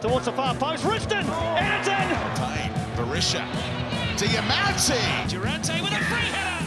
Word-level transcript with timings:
towards 0.00 0.26
the 0.26 0.32
far 0.32 0.54
post. 0.54 0.84
Riston, 0.84 1.24
and 1.24 1.78
it's 1.78 1.88
in. 1.88 2.08
Pain, 2.38 2.70
Berisha, 2.96 3.44
Diamanti. 4.16 5.28
Durante 5.28 5.80
with 5.80 5.92
a 5.92 6.04
free 6.04 6.30
header. 6.30 6.66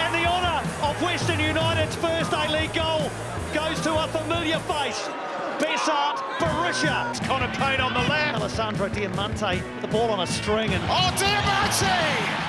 And 0.00 0.14
the 0.14 0.28
honour 0.28 0.66
of 0.82 1.00
Western 1.02 1.40
United's 1.40 1.94
first 1.96 2.32
A-League 2.32 2.72
goal 2.74 3.10
goes 3.52 3.80
to 3.82 3.92
a 3.94 4.08
familiar 4.08 4.58
face. 4.60 5.08
Besart 5.58 6.18
Berisha. 6.38 7.10
It's 7.10 7.20
Connor 7.20 7.52
Pain 7.54 7.80
on 7.80 7.92
the 7.92 8.08
left. 8.08 8.38
Alessandro 8.38 8.88
Diamanti 8.88 9.60
the 9.82 9.88
ball 9.88 10.10
on 10.10 10.20
a 10.20 10.26
string. 10.26 10.72
and 10.72 10.82
Oh, 10.84 11.12
Diamanti! 11.16 12.46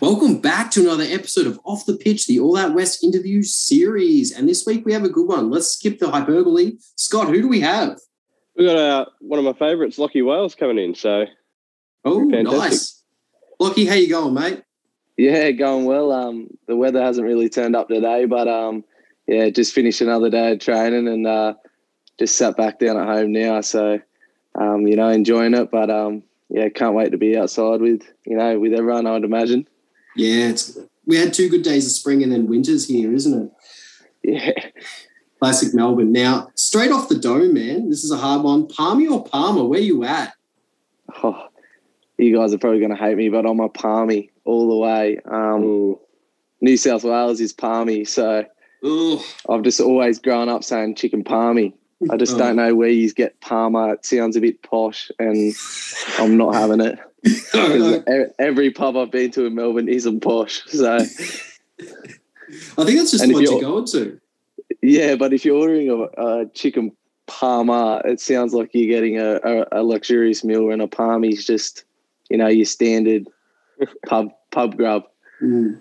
Welcome 0.00 0.40
back 0.40 0.70
to 0.72 0.80
another 0.80 1.04
episode 1.04 1.46
of 1.46 1.58
Off 1.64 1.84
the 1.84 1.96
Pitch, 1.96 2.26
the 2.26 2.38
All 2.38 2.56
Out 2.56 2.74
West 2.74 3.02
interview 3.02 3.42
series. 3.42 4.30
And 4.30 4.48
this 4.48 4.64
week 4.66 4.84
we 4.84 4.92
have 4.92 5.04
a 5.04 5.08
good 5.08 5.26
one. 5.26 5.50
Let's 5.50 5.72
skip 5.72 5.98
the 5.98 6.10
hyperbole. 6.10 6.78
Scott, 6.96 7.28
who 7.28 7.42
do 7.42 7.48
we 7.48 7.60
have? 7.60 7.98
We 8.58 8.66
got 8.66 8.76
uh, 8.76 9.06
one 9.20 9.38
of 9.38 9.44
my 9.44 9.52
favourites, 9.52 9.98
Lachie 9.98 10.26
Wales, 10.26 10.56
coming 10.56 10.78
in. 10.78 10.94
So 10.96 11.26
Oh, 12.04 12.28
Fantastic. 12.30 12.58
nice. 12.58 13.02
Lachie, 13.60 13.88
how 13.88 13.94
you 13.94 14.08
going, 14.08 14.34
mate? 14.34 14.62
Yeah, 15.16 15.50
going 15.52 15.84
well. 15.84 16.10
Um, 16.12 16.48
the 16.66 16.76
weather 16.76 17.02
hasn't 17.02 17.26
really 17.26 17.48
turned 17.48 17.76
up 17.76 17.88
today, 17.88 18.24
but 18.24 18.48
um, 18.48 18.84
yeah, 19.26 19.48
just 19.50 19.74
finished 19.74 20.00
another 20.00 20.30
day 20.30 20.52
of 20.52 20.60
training 20.60 21.08
and 21.08 21.26
uh, 21.26 21.54
just 22.18 22.36
sat 22.36 22.56
back 22.56 22.78
down 22.78 22.96
at 22.96 23.06
home 23.06 23.32
now. 23.32 23.60
So, 23.60 24.00
um, 24.54 24.86
you 24.86 24.96
know, 24.96 25.08
enjoying 25.08 25.54
it, 25.54 25.70
but 25.70 25.90
um, 25.90 26.22
yeah, 26.48 26.68
can't 26.68 26.94
wait 26.94 27.10
to 27.10 27.18
be 27.18 27.36
outside 27.36 27.80
with 27.80 28.02
you 28.26 28.36
know 28.36 28.58
with 28.58 28.72
everyone. 28.72 29.06
I'd 29.06 29.24
imagine. 29.24 29.66
Yeah, 30.16 30.48
it's, 30.48 30.78
we 31.04 31.16
had 31.16 31.32
two 31.34 31.48
good 31.48 31.62
days 31.62 31.86
of 31.86 31.92
spring 31.92 32.22
and 32.22 32.32
then 32.32 32.46
winters 32.48 32.86
here, 32.88 33.12
isn't 33.12 33.42
it? 33.42 33.52
Yeah, 34.24 34.50
Classic 35.38 35.72
Melbourne. 35.74 36.12
Now, 36.12 36.50
straight 36.54 36.90
off 36.90 37.08
the 37.08 37.18
dome, 37.18 37.54
man, 37.54 37.90
this 37.90 38.02
is 38.04 38.10
a 38.10 38.16
hard 38.16 38.42
one. 38.42 38.66
Palmy 38.66 39.06
or 39.06 39.22
Parma, 39.24 39.64
where 39.64 39.80
you 39.80 40.04
at? 40.04 40.32
oh, 41.22 41.46
you 42.18 42.36
guys 42.36 42.52
are 42.52 42.58
probably 42.58 42.80
going 42.80 42.90
to 42.90 42.96
hate 42.96 43.16
me, 43.16 43.28
but 43.28 43.46
I'm 43.46 43.60
a 43.60 43.68
palmy 43.68 44.30
all 44.44 44.68
the 44.68 44.76
way. 44.76 45.18
Um, 45.24 45.96
New 46.60 46.76
South 46.76 47.04
Wales 47.04 47.40
is 47.40 47.52
palmy, 47.52 48.04
so 48.04 48.44
Oh, 48.82 49.24
I've 49.48 49.62
just 49.62 49.80
always 49.80 50.18
grown 50.18 50.48
up 50.48 50.62
saying 50.64 50.96
chicken 50.96 51.24
palmy. 51.24 51.74
I 52.10 52.16
just 52.16 52.38
don't 52.38 52.54
know 52.54 52.76
where 52.76 52.88
you 52.88 53.12
get 53.12 53.40
Parma. 53.40 53.90
It 53.94 54.06
sounds 54.06 54.36
a 54.36 54.40
bit 54.40 54.62
posh, 54.62 55.10
and 55.18 55.52
I'm 56.18 56.36
not 56.36 56.54
having 56.54 56.80
it. 56.80 56.96
every 58.38 58.70
pub 58.70 58.96
I've 58.96 59.10
been 59.10 59.32
to 59.32 59.46
in 59.46 59.56
Melbourne 59.56 59.88
isn't 59.88 60.20
posh. 60.20 60.62
So 60.68 60.94
I 60.96 61.04
think 61.04 62.98
that's 62.98 63.10
just 63.10 63.24
And 63.24 63.32
what 63.32 63.42
you're 63.42 63.52
you're- 63.54 63.60
going 63.62 63.86
to. 63.86 64.20
Yeah, 64.88 65.16
but 65.16 65.32
if 65.32 65.44
you're 65.44 65.56
ordering 65.56 65.90
a, 65.90 66.22
a 66.22 66.46
chicken 66.54 66.92
parma, 67.26 68.00
it 68.06 68.20
sounds 68.20 68.54
like 68.54 68.70
you're 68.72 68.88
getting 68.88 69.18
a, 69.18 69.34
a, 69.44 69.80
a 69.80 69.82
luxurious 69.82 70.42
meal, 70.42 70.70
and 70.70 70.80
a 70.80 70.88
palmy's 70.88 71.46
just 71.46 71.84
you 72.30 72.38
know 72.38 72.48
your 72.48 72.64
standard 72.64 73.28
pub 74.06 74.30
pub 74.50 74.76
grub. 74.76 75.04
Mm. 75.42 75.80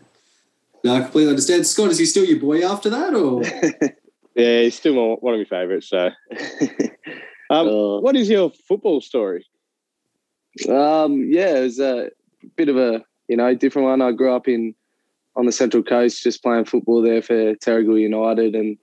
No, 0.84 0.96
I 0.96 1.02
completely 1.02 1.30
understand. 1.30 1.66
Scott, 1.66 1.90
is 1.90 1.98
he 1.98 2.06
still 2.06 2.26
your 2.26 2.40
boy 2.40 2.64
after 2.64 2.90
that, 2.90 3.14
or 3.16 3.44
yeah, 4.36 4.62
he's 4.62 4.76
still 4.76 4.94
my, 4.94 5.16
one 5.16 5.34
of 5.34 5.40
my 5.40 5.46
favourites. 5.46 5.90
So, 5.90 6.10
um, 7.50 7.68
Oh. 7.68 8.00
what 8.02 8.16
is 8.16 8.30
your 8.30 8.52
football 8.68 9.02
story? 9.02 9.46
Um, 10.68 11.28
yeah, 11.32 11.58
it 11.58 11.62
was 11.62 11.80
a 11.80 12.10
bit 12.58 12.68
of 12.68 12.78
a 12.78 13.04
you 13.30 13.38
know 13.38 13.56
different 13.56 13.88
one. 13.88 14.02
I 14.02 14.12
grew 14.12 14.34
up 14.34 14.50
in 14.50 14.76
on 15.38 15.46
the 15.46 15.52
Central 15.52 15.84
Coast, 15.84 16.24
just 16.24 16.44
playing 16.44 16.66
football 16.66 17.02
there 17.02 17.22
for 17.22 17.56
Terrigal 17.56 18.00
United, 18.02 18.54
and 18.54 18.78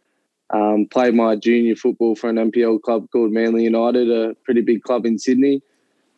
um, 0.50 0.86
played 0.90 1.14
my 1.14 1.36
junior 1.36 1.76
football 1.76 2.14
for 2.14 2.28
an 2.28 2.36
NPL 2.36 2.82
club 2.82 3.08
called 3.10 3.32
Manly 3.32 3.64
United, 3.64 4.10
a 4.10 4.34
pretty 4.44 4.60
big 4.60 4.82
club 4.82 5.06
in 5.06 5.18
Sydney. 5.18 5.62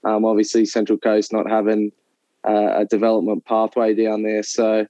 Um, 0.05 0.25
obviously, 0.25 0.65
Central 0.67 0.99
Coast 0.99 1.33
not 1.33 1.49
having 1.49 1.93
uh, 2.47 2.73
a 2.77 2.85
development 2.85 3.45
pathway 3.45 3.95
down 3.95 4.23
there, 4.23 4.43
so 4.43 4.87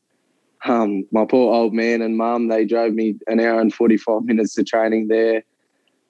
um, 0.64 1.06
my 1.12 1.24
poor 1.24 1.54
old 1.54 1.74
man 1.74 2.02
and 2.02 2.16
mum 2.16 2.48
they 2.48 2.64
drove 2.64 2.94
me 2.94 3.16
an 3.26 3.40
hour 3.40 3.60
and 3.60 3.72
forty 3.72 3.96
five 3.96 4.24
minutes 4.24 4.54
to 4.54 4.64
training 4.64 5.08
there 5.08 5.42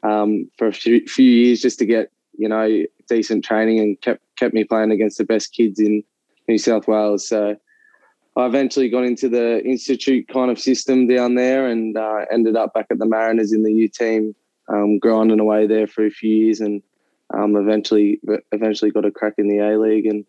um, 0.03 0.50
for 0.56 0.69
a 0.69 0.73
few 0.73 1.03
years 1.19 1.61
just 1.61 1.79
to 1.79 1.87
get 1.87 2.11
you 2.39 2.49
know 2.49 2.84
decent 3.09 3.45
training 3.45 3.79
and 3.81 4.00
kept 4.00 4.23
kept 4.37 4.55
me 4.55 4.65
playing 4.65 4.91
against 4.91 5.19
the 5.19 5.25
best 5.25 5.53
kids 5.53 5.79
in 5.81 6.03
New 6.49 6.59
South 6.59 6.87
Wales. 6.87 7.29
So 7.29 7.56
I 8.37 8.45
eventually 8.45 8.91
got 8.91 9.05
into 9.05 9.31
the 9.31 9.65
institute 9.65 10.29
kind 10.29 10.51
of 10.51 10.59
system 10.59 11.07
down 11.07 11.37
there 11.37 11.67
and 11.67 11.97
uh, 11.97 12.27
ended 12.31 12.55
up 12.55 12.75
back 12.75 12.87
at 12.91 12.99
the 12.99 13.07
Mariners 13.07 13.53
in 13.53 13.63
the 13.63 13.73
U 13.73 13.89
team, 13.89 14.35
um, 14.69 14.99
grinding 14.99 15.41
away 15.41 15.67
there 15.67 15.87
for 15.87 16.05
a 16.05 16.11
few 16.11 16.45
years, 16.45 16.61
and 16.61 16.83
um, 17.33 17.57
eventually 17.57 18.21
eventually 18.53 18.91
got 18.91 19.07
a 19.07 19.11
crack 19.11 19.35
in 19.39 19.49
the 19.49 19.59
A 19.59 19.79
League 19.79 20.07
and 20.07 20.25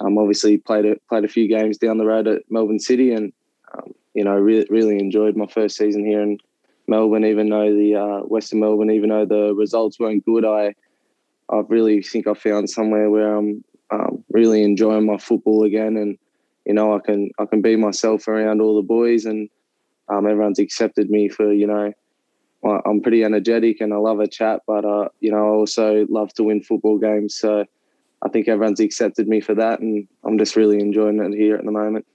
um, 0.00 0.18
obviously 0.18 0.58
played 0.58 0.84
a 0.84 0.96
played 1.08 1.24
a 1.24 1.28
few 1.28 1.48
games 1.48 1.78
down 1.78 1.98
the 1.98 2.04
road 2.04 2.26
at 2.26 2.42
Melbourne 2.50 2.80
City 2.80 3.12
and 3.12 3.32
um, 3.74 3.94
you 4.14 4.24
know 4.24 4.34
really 4.34 4.66
really 4.68 4.98
enjoyed 4.98 5.36
my 5.36 5.46
first 5.46 5.76
season 5.76 6.04
here 6.04 6.22
in 6.22 6.38
Melbourne. 6.88 7.24
Even 7.24 7.48
though 7.48 7.72
the 7.72 7.94
uh, 7.94 8.18
Western 8.26 8.60
Melbourne, 8.60 8.90
even 8.90 9.10
though 9.10 9.24
the 9.24 9.54
results 9.54 10.00
weren't 10.00 10.24
good, 10.26 10.44
I 10.44 10.74
I 11.48 11.62
really 11.68 12.02
think 12.02 12.26
I 12.26 12.34
found 12.34 12.68
somewhere 12.68 13.08
where 13.08 13.36
I'm 13.36 13.64
um, 13.92 14.24
really 14.30 14.64
enjoying 14.64 15.06
my 15.06 15.16
football 15.16 15.62
again, 15.62 15.96
and 15.96 16.18
you 16.66 16.74
know 16.74 16.94
I 16.94 17.00
can 17.00 17.30
I 17.38 17.46
can 17.46 17.62
be 17.62 17.76
myself 17.76 18.28
around 18.28 18.60
all 18.60 18.76
the 18.76 18.82
boys, 18.82 19.24
and 19.24 19.48
um, 20.08 20.26
everyone's 20.26 20.58
accepted 20.58 21.10
me 21.10 21.28
for 21.28 21.52
you 21.52 21.66
know 21.66 21.92
I'm 22.64 23.00
pretty 23.00 23.22
energetic 23.22 23.80
and 23.80 23.92
I 23.92 23.96
love 23.96 24.20
a 24.20 24.26
chat, 24.26 24.62
but 24.66 24.84
uh, 24.84 25.08
you 25.20 25.30
know 25.30 25.38
I 25.38 25.50
also 25.50 26.06
love 26.08 26.32
to 26.34 26.44
win 26.44 26.62
football 26.62 26.98
games, 26.98 27.36
so 27.36 27.64
I 28.22 28.28
think 28.28 28.48
everyone's 28.48 28.80
accepted 28.80 29.28
me 29.28 29.40
for 29.40 29.54
that, 29.54 29.80
and 29.80 30.08
I'm 30.24 30.38
just 30.38 30.56
really 30.56 30.80
enjoying 30.80 31.20
it 31.20 31.36
here 31.36 31.56
at 31.56 31.64
the 31.64 31.70
moment. 31.70 32.06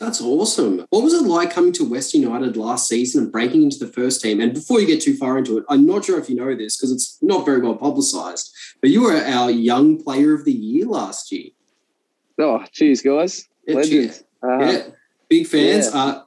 That's 0.00 0.20
awesome. 0.20 0.84
What 0.90 1.04
was 1.04 1.14
it 1.14 1.22
like 1.22 1.52
coming 1.52 1.72
to 1.74 1.88
West 1.88 2.14
United 2.14 2.56
last 2.56 2.88
season 2.88 3.22
and 3.22 3.32
breaking 3.32 3.62
into 3.62 3.78
the 3.78 3.86
first 3.86 4.20
team? 4.20 4.40
And 4.40 4.52
before 4.52 4.80
you 4.80 4.88
get 4.88 5.00
too 5.00 5.16
far 5.16 5.38
into 5.38 5.56
it, 5.56 5.64
I'm 5.68 5.86
not 5.86 6.04
sure 6.04 6.18
if 6.18 6.28
you 6.28 6.34
know 6.34 6.52
this 6.56 6.76
because 6.76 6.90
it's 6.90 7.16
not 7.22 7.46
very 7.46 7.60
well 7.60 7.76
publicised, 7.76 8.52
but 8.80 8.90
you 8.90 9.02
were 9.02 9.14
our 9.14 9.52
young 9.52 10.02
player 10.02 10.34
of 10.34 10.44
the 10.44 10.52
year 10.52 10.86
last 10.86 11.30
year. 11.30 11.50
Oh, 12.38 12.64
cheers, 12.72 13.02
guys! 13.02 13.48
Yeah, 13.66 13.76
Legends. 13.76 14.24
Uh, 14.42 14.58
Yeah, 14.58 14.82
big 15.28 15.46
fans. 15.46 15.90
Yeah. 15.92 16.00
Uh, 16.00 16.22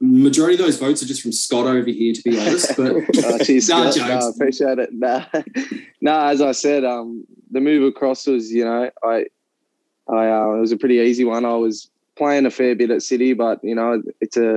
majority 0.00 0.54
of 0.54 0.60
those 0.60 0.78
votes 0.78 1.02
are 1.02 1.06
just 1.06 1.22
from 1.22 1.32
Scott 1.32 1.66
over 1.66 1.88
here, 1.90 2.12
to 2.12 2.22
be 2.22 2.38
honest. 2.38 2.76
But 2.76 2.92
Oh, 3.24 3.38
cheers, 3.38 3.68
Nah, 3.70 3.90
Scott. 3.90 3.94
jokes. 3.94 4.24
No, 4.24 4.28
appreciate 4.30 4.78
it. 4.78 4.90
Nah, 4.92 5.24
nah, 6.00 6.28
as 6.28 6.40
I 6.40 6.52
said, 6.52 6.84
um, 6.84 7.24
the 7.50 7.60
move 7.60 7.84
across 7.84 8.26
was, 8.26 8.50
you 8.52 8.64
know, 8.64 8.90
I, 9.04 9.26
I, 10.08 10.28
uh, 10.30 10.54
it 10.56 10.60
was 10.60 10.72
a 10.72 10.76
pretty 10.76 10.96
easy 10.96 11.24
one. 11.24 11.44
I 11.44 11.54
was 11.54 11.90
playing 12.16 12.46
a 12.46 12.50
fair 12.50 12.74
bit 12.74 12.90
at 12.90 13.02
City, 13.02 13.32
but 13.32 13.60
you 13.62 13.74
know, 13.74 14.02
it's 14.20 14.36
a, 14.36 14.56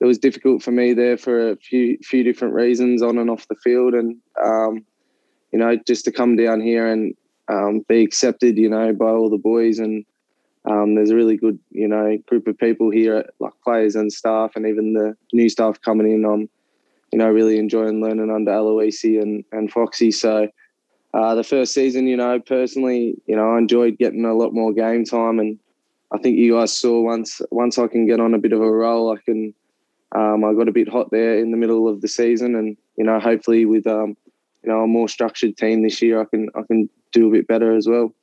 it 0.00 0.04
was 0.04 0.18
difficult 0.18 0.62
for 0.62 0.72
me 0.72 0.92
there 0.92 1.16
for 1.16 1.50
a 1.50 1.56
few, 1.56 1.96
few 2.02 2.22
different 2.22 2.54
reasons 2.54 3.02
on 3.02 3.18
and 3.18 3.30
off 3.30 3.46
the 3.48 3.54
field, 3.56 3.94
and 3.94 4.16
um, 4.44 4.84
you 5.52 5.58
know, 5.58 5.76
just 5.86 6.04
to 6.06 6.12
come 6.12 6.36
down 6.36 6.60
here 6.60 6.86
and 6.86 7.14
um, 7.48 7.84
be 7.88 8.02
accepted, 8.02 8.56
you 8.58 8.68
know, 8.68 8.92
by 8.92 9.06
all 9.06 9.30
the 9.30 9.38
boys 9.38 9.78
and. 9.78 10.04
Um, 10.68 10.96
there's 10.96 11.10
a 11.10 11.14
really 11.14 11.36
good, 11.36 11.60
you 11.70 11.86
know, 11.86 12.18
group 12.26 12.48
of 12.48 12.58
people 12.58 12.90
here, 12.90 13.24
like 13.38 13.52
players 13.62 13.94
and 13.94 14.12
staff, 14.12 14.56
and 14.56 14.66
even 14.66 14.94
the 14.94 15.16
new 15.32 15.48
staff 15.48 15.80
coming 15.80 16.10
in. 16.10 16.24
I'm 16.24 16.48
you 17.12 17.18
know, 17.18 17.28
really 17.28 17.58
enjoying 17.58 18.02
learning 18.02 18.30
under 18.30 18.50
Aloisi 18.50 19.20
and, 19.20 19.44
and 19.52 19.70
Foxy. 19.70 20.10
So 20.10 20.48
uh, 21.14 21.34
the 21.34 21.44
first 21.44 21.72
season, 21.72 22.06
you 22.06 22.16
know, 22.16 22.40
personally, 22.40 23.16
you 23.26 23.36
know, 23.36 23.54
I 23.54 23.58
enjoyed 23.58 23.98
getting 23.98 24.24
a 24.24 24.34
lot 24.34 24.52
more 24.52 24.72
game 24.72 25.04
time. 25.04 25.38
And 25.38 25.58
I 26.12 26.18
think 26.18 26.36
you 26.36 26.54
guys 26.54 26.76
saw 26.76 27.00
once 27.00 27.40
once 27.50 27.78
I 27.78 27.86
can 27.86 28.06
get 28.06 28.20
on 28.20 28.34
a 28.34 28.38
bit 28.38 28.52
of 28.52 28.60
a 28.60 28.70
roll, 28.70 29.12
I 29.12 29.20
can 29.24 29.54
um, 30.12 30.44
I 30.44 30.52
got 30.54 30.68
a 30.68 30.72
bit 30.72 30.88
hot 30.88 31.10
there 31.10 31.38
in 31.38 31.50
the 31.50 31.56
middle 31.56 31.88
of 31.88 32.00
the 32.00 32.08
season. 32.08 32.54
And, 32.54 32.76
you 32.96 33.04
know, 33.04 33.18
hopefully 33.20 33.64
with 33.66 33.86
um, 33.86 34.16
you 34.62 34.70
know, 34.70 34.82
a 34.82 34.86
more 34.86 35.08
structured 35.08 35.56
team 35.56 35.82
this 35.82 36.02
year 36.02 36.20
I 36.20 36.24
can 36.24 36.50
I 36.54 36.62
can 36.62 36.90
do 37.12 37.28
a 37.28 37.32
bit 37.32 37.46
better 37.46 37.76
as 37.76 37.86
well. 37.86 38.14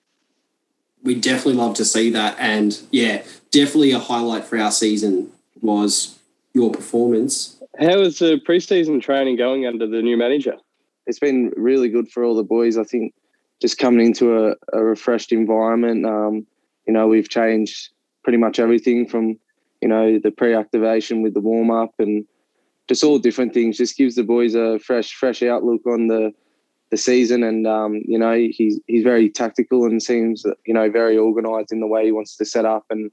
we 1.03 1.15
definitely 1.15 1.53
love 1.53 1.75
to 1.75 1.85
see 1.85 2.09
that. 2.12 2.35
And 2.39 2.80
yeah, 2.91 3.24
definitely 3.51 3.91
a 3.91 4.00
highlight 4.00 4.45
for 4.45 4.57
our 4.57 4.71
season 4.71 5.31
was 5.62 6.19
your 6.53 6.71
performance. 6.71 7.62
How 7.80 8.00
is 8.00 8.19
the 8.19 8.39
preseason 8.47 9.01
training 9.01 9.38
going 9.38 9.65
under 9.65 9.88
the 9.88 10.01
new 10.01 10.18
manager? 10.18 10.57
it's 11.06 11.19
been 11.19 11.51
really 11.56 11.89
good 11.89 12.09
for 12.09 12.24
all 12.24 12.35
the 12.35 12.44
boys. 12.44 12.77
I 12.77 12.83
think 12.83 13.13
just 13.62 13.77
coming 13.77 14.07
into 14.07 14.38
a, 14.38 14.56
a 14.74 14.83
refreshed 14.83 15.31
environment. 15.31 16.06
Um, 16.06 16.45
you 16.88 16.94
know, 16.94 17.07
we've 17.07 17.29
changed 17.29 17.89
pretty 18.24 18.38
much 18.38 18.59
everything 18.59 19.07
from 19.07 19.39
you 19.81 19.88
know 19.89 20.19
the 20.19 20.31
pre-activation 20.31 21.21
with 21.21 21.33
the 21.33 21.41
warm 21.41 21.71
up 21.71 21.94
and 22.00 22.25
just 22.88 23.03
all 23.03 23.19
different 23.19 23.53
things. 23.53 23.77
Just 23.77 23.97
gives 23.97 24.15
the 24.15 24.24
boys 24.24 24.56
a 24.56 24.79
fresh 24.79 25.13
fresh 25.13 25.44
outlook 25.44 25.86
on 25.86 26.07
the 26.07 26.33
the 26.93 26.97
season. 26.97 27.43
And 27.43 27.65
um, 27.65 28.01
you 28.05 28.17
know, 28.17 28.33
he's 28.33 28.79
he's 28.87 29.03
very 29.03 29.29
tactical 29.29 29.85
and 29.85 30.01
seems 30.01 30.45
you 30.65 30.73
know 30.73 30.89
very 30.89 31.17
organised 31.17 31.71
in 31.71 31.79
the 31.79 31.87
way 31.87 32.05
he 32.05 32.11
wants 32.11 32.37
to 32.37 32.45
set 32.45 32.65
up. 32.65 32.85
And 32.89 33.11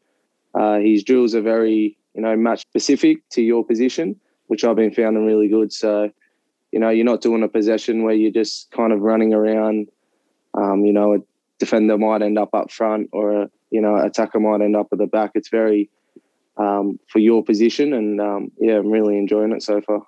uh, 0.54 0.78
his 0.78 1.02
drills 1.02 1.34
are 1.34 1.40
very 1.40 1.96
you 2.14 2.22
know 2.22 2.36
match 2.36 2.60
specific 2.60 3.26
to 3.30 3.42
your 3.42 3.64
position, 3.64 4.20
which 4.48 4.64
I've 4.64 4.76
been 4.76 4.92
finding 4.92 5.26
really 5.26 5.48
good. 5.48 5.72
So 5.72 6.10
you 6.72 6.78
know, 6.78 6.90
you're 6.90 7.04
not 7.04 7.22
doing 7.22 7.42
a 7.42 7.48
possession 7.48 8.04
where 8.04 8.14
you're 8.14 8.30
just 8.30 8.70
kind 8.70 8.92
of 8.92 9.00
running 9.00 9.34
around. 9.34 9.88
Um, 10.54 10.84
you 10.84 10.92
know, 10.92 11.14
a 11.14 11.18
defender 11.58 11.96
might 11.96 12.22
end 12.22 12.38
up 12.38 12.54
up 12.54 12.70
front, 12.70 13.08
or 13.12 13.42
a 13.42 13.50
you 13.70 13.80
know, 13.80 13.96
attacker 13.96 14.40
might 14.40 14.60
end 14.60 14.76
up 14.76 14.88
at 14.92 14.98
the 14.98 15.06
back. 15.06 15.32
It's 15.34 15.48
very 15.48 15.88
um, 16.58 17.00
for 17.08 17.18
your 17.18 17.42
position, 17.42 17.94
and 17.94 18.20
um, 18.20 18.52
yeah, 18.58 18.76
I'm 18.76 18.90
really 18.90 19.16
enjoying 19.16 19.52
it 19.52 19.62
so 19.62 19.80
far. 19.80 20.02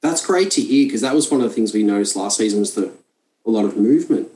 That's 0.00 0.26
great 0.26 0.50
to 0.52 0.60
hear 0.60 0.86
because 0.86 1.02
that 1.02 1.14
was 1.14 1.30
one 1.30 1.40
of 1.40 1.48
the 1.48 1.54
things 1.54 1.72
we 1.72 1.84
noticed 1.84 2.16
last 2.16 2.38
season 2.38 2.58
was 2.58 2.74
the 2.74 2.92
a 3.46 3.50
lot 3.50 3.64
of 3.64 3.76
movement. 3.76 4.28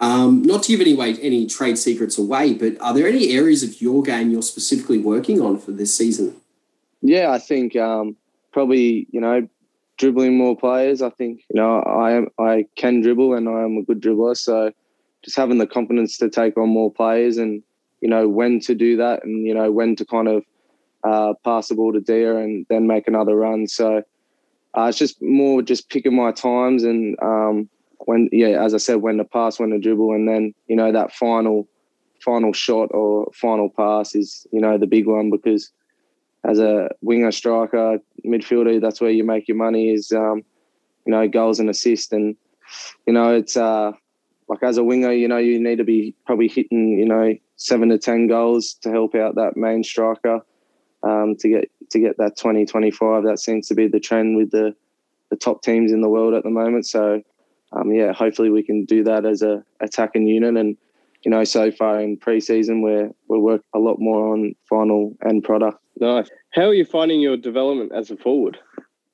Um, 0.00 0.42
not 0.42 0.62
to 0.64 0.68
give 0.72 0.80
any 0.80 0.94
way, 0.94 1.14
any 1.20 1.46
trade 1.46 1.76
secrets 1.76 2.18
away, 2.18 2.54
but 2.54 2.80
are 2.80 2.94
there 2.94 3.08
any 3.08 3.30
areas 3.32 3.62
of 3.62 3.80
your 3.82 4.02
game 4.02 4.30
you're 4.30 4.42
specifically 4.42 4.98
working 4.98 5.40
on 5.40 5.58
for 5.58 5.72
this 5.72 5.96
season? 5.96 6.36
Yeah, 7.02 7.30
I 7.30 7.38
think 7.38 7.74
um, 7.76 8.16
probably 8.52 9.06
you 9.10 9.20
know 9.20 9.48
dribbling 9.96 10.36
more 10.36 10.56
players. 10.56 11.02
I 11.02 11.10
think 11.10 11.42
you 11.52 11.60
know 11.60 11.80
I 11.80 12.12
am 12.12 12.28
I 12.38 12.66
can 12.76 13.00
dribble 13.00 13.34
and 13.34 13.48
I 13.48 13.62
am 13.64 13.76
a 13.76 13.82
good 13.82 14.00
dribbler, 14.00 14.36
so 14.36 14.72
just 15.24 15.36
having 15.36 15.58
the 15.58 15.66
confidence 15.66 16.16
to 16.18 16.28
take 16.28 16.56
on 16.56 16.68
more 16.68 16.92
players 16.92 17.36
and 17.36 17.62
you 18.00 18.08
know 18.08 18.28
when 18.28 18.60
to 18.60 18.74
do 18.74 18.96
that 18.98 19.24
and 19.24 19.46
you 19.46 19.54
know 19.54 19.72
when 19.72 19.96
to 19.96 20.04
kind 20.04 20.28
of 20.28 20.44
uh, 21.04 21.34
pass 21.44 21.68
the 21.68 21.74
ball 21.74 21.92
to 21.92 22.00
Dia 22.00 22.36
and 22.36 22.66
then 22.68 22.86
make 22.86 23.08
another 23.08 23.34
run. 23.34 23.66
So 23.66 24.02
uh, 24.76 24.86
it's 24.88 24.98
just 24.98 25.20
more 25.20 25.62
just 25.62 25.88
picking 25.88 26.14
my 26.14 26.32
times 26.32 26.84
and 26.84 27.16
um, 27.20 27.68
when 28.08 28.30
yeah, 28.32 28.64
as 28.64 28.72
I 28.72 28.78
said, 28.78 29.02
when 29.02 29.18
to 29.18 29.24
pass, 29.24 29.60
when 29.60 29.68
to 29.68 29.78
dribble, 29.78 30.14
and 30.14 30.26
then 30.26 30.54
you 30.66 30.76
know 30.76 30.90
that 30.90 31.12
final 31.12 31.68
final 32.24 32.54
shot 32.54 32.88
or 32.92 33.30
final 33.34 33.68
pass 33.68 34.14
is 34.14 34.46
you 34.50 34.62
know 34.62 34.78
the 34.78 34.86
big 34.86 35.06
one 35.06 35.30
because 35.30 35.70
as 36.42 36.58
a 36.58 36.88
winger, 37.02 37.30
striker, 37.30 37.98
midfielder, 38.24 38.80
that's 38.80 39.02
where 39.02 39.10
you 39.10 39.24
make 39.24 39.46
your 39.46 39.58
money 39.58 39.90
is 39.90 40.10
um, 40.10 40.42
you 41.04 41.12
know 41.12 41.28
goals 41.28 41.60
and 41.60 41.68
assists, 41.68 42.10
and 42.10 42.34
you 43.06 43.12
know 43.12 43.34
it's 43.34 43.58
uh, 43.58 43.92
like 44.48 44.62
as 44.62 44.78
a 44.78 44.84
winger, 44.84 45.12
you 45.12 45.28
know 45.28 45.36
you 45.36 45.60
need 45.60 45.76
to 45.76 45.84
be 45.84 46.14
probably 46.24 46.48
hitting 46.48 46.98
you 46.98 47.04
know 47.04 47.34
seven 47.56 47.90
to 47.90 47.98
ten 47.98 48.26
goals 48.26 48.72
to 48.80 48.90
help 48.90 49.14
out 49.14 49.34
that 49.34 49.54
main 49.54 49.84
striker 49.84 50.40
um, 51.02 51.36
to 51.40 51.48
get 51.50 51.70
to 51.90 51.98
get 51.98 52.16
that 52.16 52.38
20, 52.38 52.64
25. 52.64 53.24
That 53.24 53.38
seems 53.38 53.68
to 53.68 53.74
be 53.74 53.86
the 53.86 54.00
trend 54.00 54.38
with 54.38 54.50
the 54.50 54.74
the 55.28 55.36
top 55.36 55.60
teams 55.62 55.92
in 55.92 56.00
the 56.00 56.08
world 56.08 56.32
at 56.32 56.42
the 56.42 56.48
moment. 56.48 56.86
So 56.86 57.22
um, 57.72 57.92
yeah, 57.92 58.12
hopefully 58.12 58.50
we 58.50 58.62
can 58.62 58.84
do 58.84 59.04
that 59.04 59.24
as 59.24 59.42
a 59.42 59.64
attacking 59.80 60.26
unit. 60.26 60.56
And 60.56 60.76
you 61.24 61.30
know, 61.30 61.44
so 61.44 61.70
far 61.70 62.00
in 62.00 62.16
preseason, 62.16 62.82
we're 62.82 63.10
we're 63.28 63.38
work 63.38 63.62
a 63.74 63.78
lot 63.78 63.98
more 63.98 64.32
on 64.32 64.54
final 64.68 65.16
end 65.28 65.44
product. 65.44 65.78
Nice. 66.00 66.28
How 66.52 66.68
are 66.68 66.74
you 66.74 66.84
finding 66.84 67.20
your 67.20 67.36
development 67.36 67.92
as 67.94 68.10
a 68.10 68.16
forward? 68.16 68.58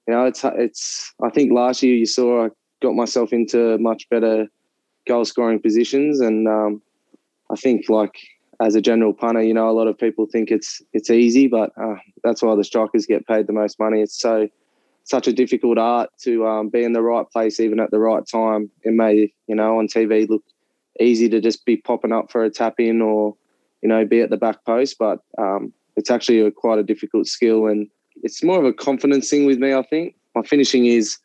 You 0.07 0.15
know, 0.15 0.27
it's 0.27 0.45
it's. 0.45 1.13
I 1.23 1.31
think 1.31 1.53
last 1.53 1.83
year 1.83 1.95
you 1.95 2.07
saw 2.07 2.47
I 2.47 2.49
got 2.83 2.95
myself 2.95 3.33
into 3.33 3.79
much 3.79 4.09
better 4.11 4.47
goal 5.07 5.25
scoring 5.25 5.61
positions, 5.61 6.21
and 6.21 6.47
um, 6.47 6.83
I 7.51 7.57
think 7.57 7.89
like 7.89 8.17
as 8.61 8.75
a 8.75 8.81
general 8.81 9.13
punter, 9.13 9.43
you 9.43 9.55
know, 9.55 9.69
a 9.69 9.73
lot 9.73 9.89
of 9.89 9.99
people 9.99 10.27
think 10.27 10.51
it's 10.51 10.83
it's 10.93 11.11
easy, 11.11 11.47
but 11.47 11.73
uh, 11.77 11.97
that's 12.23 12.43
why 12.43 12.55
the 12.55 12.65
strikers 12.65 13.07
get 13.07 13.27
paid 13.27 13.47
the 13.47 13.53
most 13.53 13.79
money. 13.79 14.01
It's 14.01 14.21
so 14.21 14.49
such 15.05 15.29
a 15.29 15.33
difficult 15.33 15.79
art 15.79 16.11
to 16.23 16.47
um, 16.47 16.69
be 16.69 16.83
in 16.83 16.93
the 16.93 17.03
right 17.03 17.31
place 17.31 17.61
even 17.61 17.79
at 17.79 17.91
the 17.91 17.99
right 17.99 18.27
time. 18.27 18.71
It 18.83 18.93
may, 18.93 19.33
you 19.47 19.55
know, 19.55 19.79
on 19.79 19.87
TV 19.87 20.29
look 20.29 20.43
easy 21.01 21.29
to 21.29 21.41
just 21.41 21.65
be 21.65 21.77
popping 21.77 22.13
up 22.13 22.31
for 22.31 22.45
a 22.45 22.51
tap 22.51 22.75
in 22.79 23.03
or, 23.03 23.37
you 23.83 23.89
know, 23.89 24.05
be 24.05 24.21
at 24.21 24.31
the 24.31 24.37
back 24.37 24.65
post, 24.65 24.97
but 24.99 25.21
um, 25.39 25.73
it's 25.97 26.11
actually 26.11 26.41
a, 26.41 26.51
quite 26.51 26.79
a 26.79 26.83
difficult 26.83 27.27
skill 27.27 27.67
and 27.67 27.89
it's 28.23 28.43
more 28.43 28.59
of 28.59 28.65
a 28.65 28.73
confidence 28.73 29.29
thing 29.29 29.47
with 29.47 29.59
me. 29.59 29.75
I 29.75 29.83
think 29.83 30.15
my 30.35 30.43
finishing 30.43 30.87
is 30.87 31.19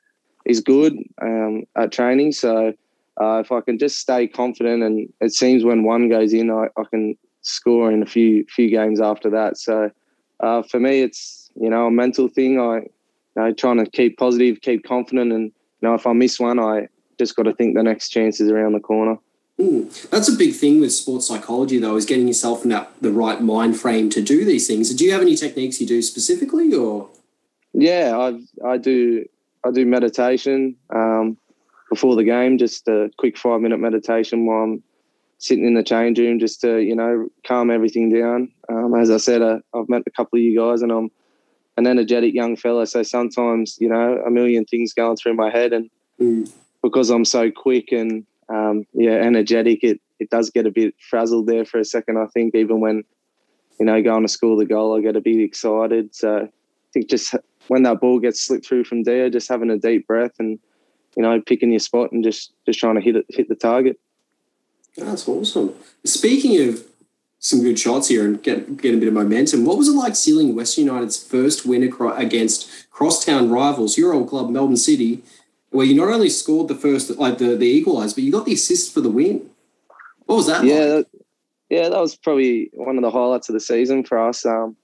is 0.45 0.61
good 0.61 0.97
um, 1.21 1.63
at 1.75 1.91
training, 1.91 2.31
so 2.31 2.73
uh, 3.21 3.39
if 3.39 3.51
I 3.51 3.61
can 3.61 3.77
just 3.77 3.99
stay 3.99 4.27
confident, 4.27 4.81
and 4.83 5.11
it 5.19 5.33
seems 5.33 5.63
when 5.63 5.83
one 5.83 6.09
goes 6.09 6.33
in, 6.33 6.49
I, 6.49 6.67
I 6.77 6.83
can 6.89 7.15
score 7.41 7.91
in 7.91 8.01
a 8.01 8.05
few 8.05 8.45
few 8.45 8.69
games 8.69 8.99
after 9.01 9.29
that. 9.29 9.57
So 9.57 9.91
uh, 10.39 10.63
for 10.63 10.79
me, 10.79 11.01
it's 11.01 11.51
you 11.55 11.69
know 11.69 11.87
a 11.87 11.91
mental 11.91 12.27
thing. 12.27 12.59
I 12.59 12.87
know, 13.35 13.53
trying 13.53 13.83
to 13.83 13.89
keep 13.89 14.17
positive, 14.17 14.61
keep 14.61 14.83
confident, 14.83 15.31
and 15.31 15.51
you 15.81 15.87
know, 15.87 15.93
if 15.93 16.05
I 16.05 16.13
miss 16.13 16.39
one, 16.39 16.59
I 16.59 16.87
just 17.17 17.35
got 17.35 17.43
to 17.43 17.53
think 17.53 17.75
the 17.75 17.83
next 17.83 18.09
chance 18.09 18.39
is 18.39 18.49
around 18.49 18.73
the 18.73 18.79
corner. 18.79 19.17
Mm. 19.59 20.09
That's 20.09 20.29
a 20.29 20.37
big 20.37 20.55
thing 20.55 20.79
with 20.79 20.93
sports 20.93 21.27
psychology, 21.27 21.79
though, 21.79 21.97
is 21.97 22.05
getting 22.05 22.27
yourself 22.27 22.63
in 22.63 22.69
that 22.69 22.91
the 23.01 23.11
right 23.11 23.41
mind 23.41 23.77
frame 23.77 24.09
to 24.11 24.21
do 24.21 24.45
these 24.45 24.67
things. 24.67 24.93
Do 24.93 25.03
you 25.03 25.11
have 25.11 25.21
any 25.21 25.35
techniques 25.35 25.81
you 25.81 25.87
do 25.87 26.01
specifically, 26.01 26.73
or? 26.73 27.09
Yeah, 27.73 28.17
I 28.17 28.39
I 28.65 28.77
do 28.77 29.25
I 29.65 29.71
do 29.71 29.85
meditation 29.85 30.77
um, 30.95 31.37
before 31.89 32.15
the 32.15 32.23
game, 32.23 32.57
just 32.57 32.87
a 32.87 33.11
quick 33.17 33.37
five 33.37 33.59
minute 33.59 33.79
meditation 33.79 34.45
while 34.45 34.63
I'm 34.63 34.83
sitting 35.39 35.65
in 35.65 35.73
the 35.73 35.83
change 35.83 36.19
room, 36.19 36.39
just 36.39 36.61
to 36.61 36.79
you 36.79 36.95
know 36.95 37.27
calm 37.45 37.69
everything 37.69 38.09
down. 38.13 38.51
Um, 38.69 38.95
as 38.95 39.11
I 39.11 39.17
said, 39.17 39.41
uh, 39.41 39.59
I've 39.73 39.89
met 39.89 40.03
a 40.07 40.11
couple 40.11 40.37
of 40.37 40.43
you 40.43 40.57
guys, 40.57 40.81
and 40.81 40.91
I'm 40.91 41.11
an 41.79 41.87
energetic 41.87 42.33
young 42.33 42.57
fella. 42.57 42.85
So 42.85 43.03
sometimes, 43.03 43.77
you 43.79 43.87
know, 43.87 44.21
a 44.27 44.29
million 44.29 44.65
things 44.65 44.93
going 44.93 45.15
through 45.15 45.35
my 45.35 45.49
head, 45.49 45.71
and 45.71 45.89
mm. 46.19 46.51
because 46.83 47.09
I'm 47.09 47.23
so 47.23 47.49
quick 47.49 47.93
and 47.93 48.25
um, 48.49 48.85
yeah, 48.93 49.13
energetic, 49.13 49.83
it 49.83 50.01
it 50.19 50.29
does 50.29 50.49
get 50.49 50.67
a 50.67 50.71
bit 50.71 50.93
frazzled 51.09 51.47
there 51.47 51.63
for 51.63 51.79
a 51.79 51.85
second. 51.85 52.17
I 52.17 52.27
think 52.27 52.53
even 52.53 52.81
when 52.81 53.03
you 53.79 53.85
know 53.85 54.01
going 54.03 54.23
to 54.23 54.27
school 54.27 54.57
the 54.57 54.65
goal, 54.65 54.97
I 54.97 55.01
get 55.01 55.15
a 55.15 55.21
bit 55.21 55.39
excited. 55.39 56.13
So 56.13 56.39
I 56.43 56.49
think 56.93 57.09
just 57.09 57.33
when 57.69 57.83
that 57.83 58.01
ball 58.01 58.19
gets 58.19 58.41
slipped 58.41 58.65
through 58.65 58.83
from 58.83 59.03
there, 59.03 59.29
just 59.29 59.47
having 59.47 59.69
a 59.69 59.77
deep 59.77 60.05
breath 60.05 60.33
and 60.37 60.59
you 61.15 61.23
know 61.23 61.41
picking 61.41 61.71
your 61.71 61.79
spot 61.79 62.11
and 62.11 62.25
just 62.25 62.51
just 62.65 62.79
trying 62.79 62.95
to 62.95 63.01
hit 63.01 63.15
it, 63.15 63.25
hit 63.29 63.47
the 63.47 63.55
target. 63.55 63.97
That's 64.97 65.29
awesome. 65.29 65.73
Speaking 66.03 66.67
of 66.67 66.83
some 67.39 67.61
good 67.61 67.79
shots 67.79 68.09
here 68.09 68.25
and 68.25 68.43
get 68.43 68.77
get 68.77 68.93
a 68.93 68.97
bit 68.97 69.07
of 69.07 69.13
momentum. 69.13 69.65
What 69.65 69.77
was 69.77 69.87
it 69.87 69.93
like 69.93 70.15
sealing 70.15 70.55
West 70.55 70.77
United's 70.77 71.21
first 71.21 71.65
win 71.65 71.83
against 72.17 72.89
crosstown 72.91 73.49
rivals, 73.49 73.97
your 73.97 74.13
old 74.13 74.29
club 74.29 74.49
Melbourne 74.49 74.77
City, 74.77 75.23
where 75.71 75.85
you 75.85 75.95
not 75.95 76.13
only 76.13 76.29
scored 76.29 76.67
the 76.67 76.75
first 76.75 77.09
like 77.17 77.37
the 77.37 77.55
the 77.55 77.83
equaliser, 77.83 78.15
but 78.15 78.23
you 78.23 78.31
got 78.31 78.45
the 78.45 78.53
assist 78.53 78.93
for 78.93 79.01
the 79.01 79.09
win. 79.09 79.49
What 80.25 80.35
was 80.35 80.47
that? 80.47 80.65
Yeah, 80.65 80.95
like? 80.95 81.07
yeah, 81.69 81.89
that 81.89 81.99
was 81.99 82.15
probably 82.15 82.69
one 82.73 82.97
of 82.97 83.01
the 83.01 83.11
highlights 83.11 83.49
of 83.49 83.53
the 83.53 83.59
season 83.59 84.03
for 84.03 84.19
us. 84.19 84.45
Um, 84.45 84.75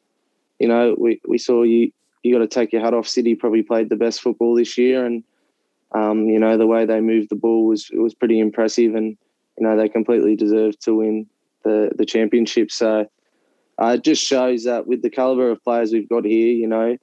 you 0.57 0.67
know, 0.67 0.95
we 0.97 1.21
we 1.27 1.37
saw 1.37 1.63
you. 1.63 1.91
You 2.23 2.33
got 2.33 2.39
to 2.39 2.47
take 2.47 2.73
your 2.73 2.81
hat 2.81 2.95
off. 2.95 3.07
City 3.07 3.35
probably 3.35 3.61
played 3.61 3.89
the 3.89 3.95
best 3.95 4.21
football 4.21 4.55
this 4.55 4.77
year, 4.77 5.05
and 5.05 5.23
um, 5.91 6.27
you 6.27 6.39
know 6.39 6.57
the 6.57 6.65
way 6.65 6.85
they 6.85 7.01
moved 7.01 7.29
the 7.29 7.35
ball 7.35 7.65
was 7.65 7.91
was 7.93 8.15
pretty 8.15 8.39
impressive, 8.39 8.95
and 8.95 9.17
you 9.59 9.67
know 9.67 9.75
they 9.75 9.89
completely 9.89 10.37
deserved 10.37 10.81
to 10.83 10.95
win 10.95 11.27
the 11.65 11.91
the 11.97 12.05
championship. 12.05 12.71
So 12.71 13.05
uh, 13.81 13.87
it 13.87 14.03
just 14.03 14.23
shows 14.23 14.63
that 14.63 14.87
with 14.87 15.01
the 15.01 15.09
caliber 15.09 15.49
of 15.49 15.61
players 15.63 15.91
we've 15.91 16.07
got 16.07 16.23
here, 16.23 16.53
you 16.53 16.67
know, 16.67 16.97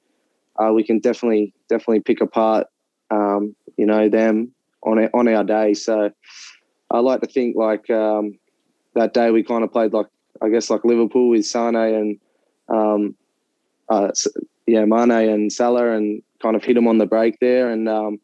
uh, 0.58 0.72
we 0.72 0.82
can 0.82 1.00
definitely 1.00 1.52
definitely 1.68 2.00
pick 2.00 2.22
apart, 2.22 2.68
um, 3.10 3.54
you 3.76 3.84
know, 3.84 4.08
them 4.08 4.52
on 4.82 4.98
our, 4.98 5.10
on 5.12 5.28
our 5.28 5.44
day. 5.44 5.74
So 5.74 6.10
I 6.90 6.98
like 7.00 7.20
to 7.20 7.26
think 7.26 7.56
like 7.56 7.90
um, 7.90 8.38
that 8.94 9.12
day 9.12 9.30
we 9.30 9.42
kind 9.42 9.64
of 9.64 9.72
played 9.72 9.92
like 9.92 10.06
I 10.40 10.48
guess 10.48 10.70
like 10.70 10.84
Liverpool 10.84 11.28
with 11.28 11.44
Sane 11.44 11.76
and 11.76 12.18
um, 12.68 13.14
uh, 13.90 14.12
yeah 14.66 14.86
Mane 14.86 15.10
and 15.10 15.52
Salah 15.52 15.92
and 15.92 16.22
kind 16.40 16.56
of 16.56 16.64
hit 16.64 16.74
them 16.74 16.88
on 16.88 16.96
the 16.96 17.06
break 17.06 17.38
there 17.40 17.70
and. 17.70 17.88
Um, 17.88 18.20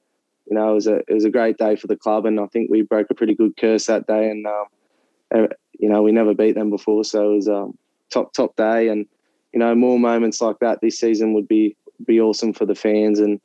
you 0.50 0.56
know, 0.56 0.70
it 0.70 0.74
was 0.74 0.86
a 0.86 0.96
it 1.06 1.12
was 1.12 1.26
a 1.26 1.30
great 1.30 1.58
day 1.58 1.76
for 1.76 1.88
the 1.88 1.96
club, 1.96 2.24
and 2.24 2.40
I 2.40 2.46
think 2.46 2.70
we 2.70 2.80
broke 2.80 3.08
a 3.10 3.14
pretty 3.14 3.34
good 3.34 3.58
curse 3.58 3.84
that 3.84 4.06
day. 4.06 4.30
And 4.30 4.46
um, 4.46 5.48
you 5.78 5.88
know, 5.88 6.02
we 6.02 6.12
never 6.12 6.34
beat 6.34 6.54
them 6.54 6.70
before, 6.70 7.04
so 7.04 7.32
it 7.32 7.36
was 7.36 7.48
a 7.48 7.56
um, 7.56 7.78
top 8.10 8.32
top 8.32 8.56
day, 8.56 8.88
and 8.88 9.06
you 9.52 9.60
know, 9.60 9.74
more 9.74 9.98
moments 9.98 10.40
like 10.40 10.58
that 10.60 10.80
this 10.80 10.98
season 10.98 11.34
would 11.34 11.48
be 11.48 11.76
be 12.06 12.20
awesome 12.20 12.52
for 12.52 12.64
the 12.64 12.74
fans 12.74 13.18
and 13.18 13.40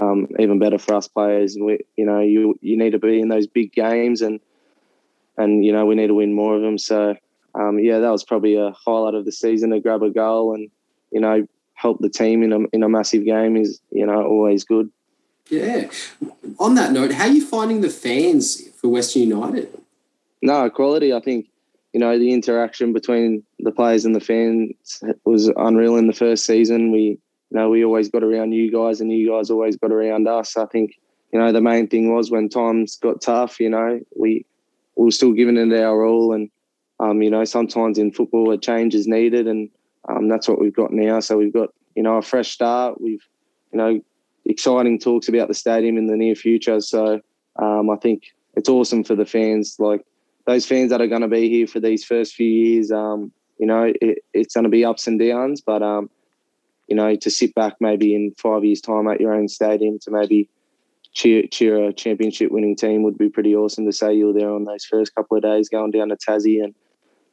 um, 0.00 0.28
even 0.38 0.58
better 0.58 0.78
for 0.78 0.94
us 0.94 1.08
players. 1.08 1.56
We, 1.60 1.78
you 1.96 2.04
know, 2.04 2.20
you 2.20 2.58
you 2.60 2.76
need 2.76 2.90
to 2.90 2.98
be 2.98 3.20
in 3.20 3.28
those 3.28 3.46
big 3.46 3.72
games, 3.72 4.22
and 4.22 4.40
and 5.36 5.64
you 5.64 5.72
know, 5.72 5.86
we 5.86 5.94
need 5.94 6.08
to 6.08 6.14
win 6.14 6.34
more 6.34 6.56
of 6.56 6.62
them. 6.62 6.78
So 6.78 7.16
um, 7.54 7.78
yeah, 7.78 7.98
that 7.98 8.10
was 8.10 8.24
probably 8.24 8.56
a 8.56 8.72
highlight 8.72 9.14
of 9.14 9.24
the 9.24 9.32
season 9.32 9.70
to 9.70 9.80
grab 9.80 10.02
a 10.02 10.10
goal 10.10 10.54
and 10.54 10.70
you 11.10 11.20
know 11.20 11.46
help 11.74 11.98
the 12.00 12.08
team 12.08 12.42
in 12.42 12.52
a 12.52 12.58
in 12.72 12.82
a 12.82 12.88
massive 12.88 13.24
game 13.24 13.56
is 13.56 13.80
you 13.90 14.06
know 14.06 14.24
always 14.24 14.64
good. 14.64 14.90
Yeah. 15.50 15.90
On 16.58 16.74
that 16.76 16.92
note, 16.92 17.12
how 17.12 17.24
are 17.24 17.30
you 17.30 17.44
finding 17.44 17.80
the 17.80 17.90
fans 17.90 18.68
for 18.76 18.88
Western 18.88 19.22
United? 19.22 19.76
No, 20.40 20.70
quality. 20.70 21.12
I 21.12 21.20
think 21.20 21.48
you 21.92 22.00
know, 22.00 22.18
the 22.18 22.32
interaction 22.32 22.92
between 22.92 23.42
the 23.58 23.72
players 23.72 24.04
and 24.04 24.14
the 24.14 24.20
fans 24.20 25.02
was 25.24 25.48
unreal 25.56 25.96
in 25.96 26.06
the 26.06 26.12
first 26.12 26.46
season. 26.46 26.90
We, 26.90 27.00
you 27.00 27.18
know, 27.50 27.68
we 27.68 27.84
always 27.84 28.08
got 28.08 28.24
around 28.24 28.52
you 28.52 28.72
guys 28.72 29.00
and 29.00 29.12
you 29.12 29.30
guys 29.30 29.50
always 29.50 29.76
got 29.76 29.92
around 29.92 30.26
us. 30.26 30.56
I 30.56 30.66
think, 30.66 30.98
you 31.32 31.38
know, 31.38 31.52
the 31.52 31.60
main 31.60 31.88
thing 31.88 32.14
was 32.14 32.30
when 32.30 32.48
times 32.48 32.96
got 32.96 33.20
tough, 33.20 33.60
you 33.60 33.68
know, 33.68 34.00
we, 34.16 34.46
we 34.96 35.04
were 35.04 35.10
still 35.10 35.32
giving 35.32 35.58
it 35.58 35.72
our 35.78 36.06
all. 36.06 36.32
And, 36.32 36.50
um, 36.98 37.20
you 37.20 37.30
know, 37.30 37.44
sometimes 37.44 37.98
in 37.98 38.10
football 38.10 38.50
a 38.52 38.58
change 38.58 38.94
is 38.94 39.06
needed 39.06 39.46
and 39.46 39.68
um, 40.08 40.28
that's 40.28 40.48
what 40.48 40.60
we've 40.60 40.74
got 40.74 40.92
now. 40.92 41.20
So 41.20 41.36
we've 41.36 41.52
got, 41.52 41.70
you 41.94 42.02
know, 42.02 42.16
a 42.16 42.22
fresh 42.22 42.50
start. 42.50 43.00
We've, 43.00 43.24
you 43.70 43.78
know, 43.78 44.00
exciting 44.46 44.98
talks 44.98 45.28
about 45.28 45.48
the 45.48 45.54
stadium 45.54 45.98
in 45.98 46.06
the 46.06 46.16
near 46.16 46.34
future. 46.34 46.80
So 46.80 47.20
um, 47.56 47.90
I 47.90 47.96
think 47.96 48.24
it's 48.54 48.68
awesome 48.68 49.04
for 49.04 49.14
the 49.14 49.26
fans, 49.26 49.76
like 49.78 50.04
those 50.46 50.66
fans 50.66 50.90
that 50.90 51.00
are 51.00 51.06
going 51.06 51.22
to 51.22 51.28
be 51.28 51.48
here 51.48 51.66
for 51.66 51.80
these 51.80 52.04
first 52.04 52.34
few 52.34 52.48
years. 52.48 52.90
Um, 52.90 53.32
you 53.58 53.66
know, 53.66 53.92
it, 54.00 54.18
it's 54.32 54.54
going 54.54 54.64
to 54.64 54.70
be 54.70 54.84
ups 54.84 55.06
and 55.06 55.18
downs, 55.18 55.60
but 55.60 55.82
um, 55.82 56.10
you 56.88 56.96
know, 56.96 57.14
to 57.14 57.30
sit 57.30 57.54
back 57.54 57.74
maybe 57.80 58.14
in 58.14 58.34
five 58.38 58.64
years' 58.64 58.80
time 58.80 59.08
at 59.08 59.20
your 59.20 59.34
own 59.34 59.48
stadium 59.48 59.98
to 60.00 60.10
maybe 60.10 60.48
cheer 61.14 61.46
cheer 61.46 61.88
a 61.88 61.92
championship 61.92 62.50
winning 62.50 62.74
team 62.74 63.02
would 63.02 63.18
be 63.18 63.28
pretty 63.28 63.54
awesome 63.54 63.84
to 63.84 63.92
say 63.92 64.14
you 64.14 64.26
were 64.26 64.32
there 64.32 64.50
on 64.50 64.64
those 64.64 64.84
first 64.84 65.14
couple 65.14 65.36
of 65.36 65.42
days 65.42 65.68
going 65.68 65.90
down 65.90 66.08
to 66.08 66.16
Tassie 66.16 66.62
and 66.62 66.74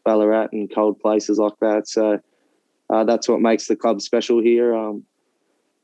Ballarat 0.05 0.49
and 0.51 0.73
cold 0.73 0.99
places 0.99 1.39
like 1.39 1.57
that. 1.61 1.87
So 1.87 2.19
uh, 2.89 3.03
that's 3.05 3.29
what 3.29 3.41
makes 3.41 3.67
the 3.67 3.75
club 3.75 4.01
special 4.01 4.41
here. 4.41 4.75
Um, 4.75 5.03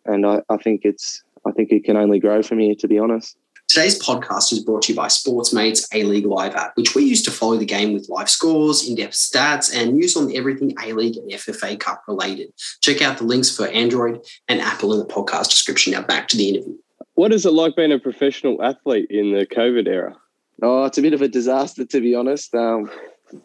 and 0.05 0.25
I, 0.25 0.41
I 0.49 0.57
think 0.57 0.81
it's 0.83 1.23
I 1.45 1.51
think 1.51 1.71
it 1.71 1.83
can 1.83 1.97
only 1.97 2.19
grow 2.19 2.41
from 2.41 2.59
here, 2.59 2.75
to 2.79 2.87
be 2.87 2.99
honest. 2.99 3.37
Today's 3.75 4.01
podcast 4.01 4.53
is 4.53 4.63
brought 4.63 4.83
to 4.83 4.93
you 4.93 4.95
by 4.95 5.07
Sportsmates 5.07 5.85
A 5.91 6.03
League 6.03 6.25
Live 6.25 6.55
app, 6.55 6.77
which 6.77 6.95
we 6.95 7.03
use 7.03 7.21
to 7.23 7.29
follow 7.29 7.57
the 7.57 7.65
game 7.65 7.91
with 7.91 8.07
live 8.07 8.29
scores, 8.29 8.87
in 8.87 8.95
depth 8.95 9.15
stats, 9.15 9.69
and 9.75 9.95
news 9.95 10.15
on 10.15 10.33
everything 10.33 10.73
A 10.81 10.93
League 10.93 11.17
and 11.17 11.29
FFA 11.29 11.77
Cup 11.77 12.01
related. 12.07 12.53
Check 12.79 13.01
out 13.01 13.17
the 13.17 13.25
links 13.25 13.53
for 13.53 13.67
Android 13.67 14.25
and 14.47 14.61
Apple 14.61 14.93
in 14.93 15.05
the 15.05 15.13
podcast 15.13 15.49
description. 15.49 15.91
Now 15.91 16.03
back 16.03 16.29
to 16.29 16.37
the 16.37 16.47
interview. 16.47 16.77
What 17.15 17.33
is 17.33 17.45
it 17.45 17.51
like 17.51 17.75
being 17.75 17.91
a 17.91 17.99
professional 17.99 18.63
athlete 18.63 19.07
in 19.09 19.33
the 19.33 19.45
COVID 19.45 19.89
era? 19.89 20.15
Oh, 20.61 20.85
it's 20.85 20.97
a 20.97 21.01
bit 21.01 21.13
of 21.13 21.21
a 21.21 21.27
disaster, 21.27 21.83
to 21.83 21.99
be 21.99 22.15
honest. 22.15 22.55
Um, 22.55 22.89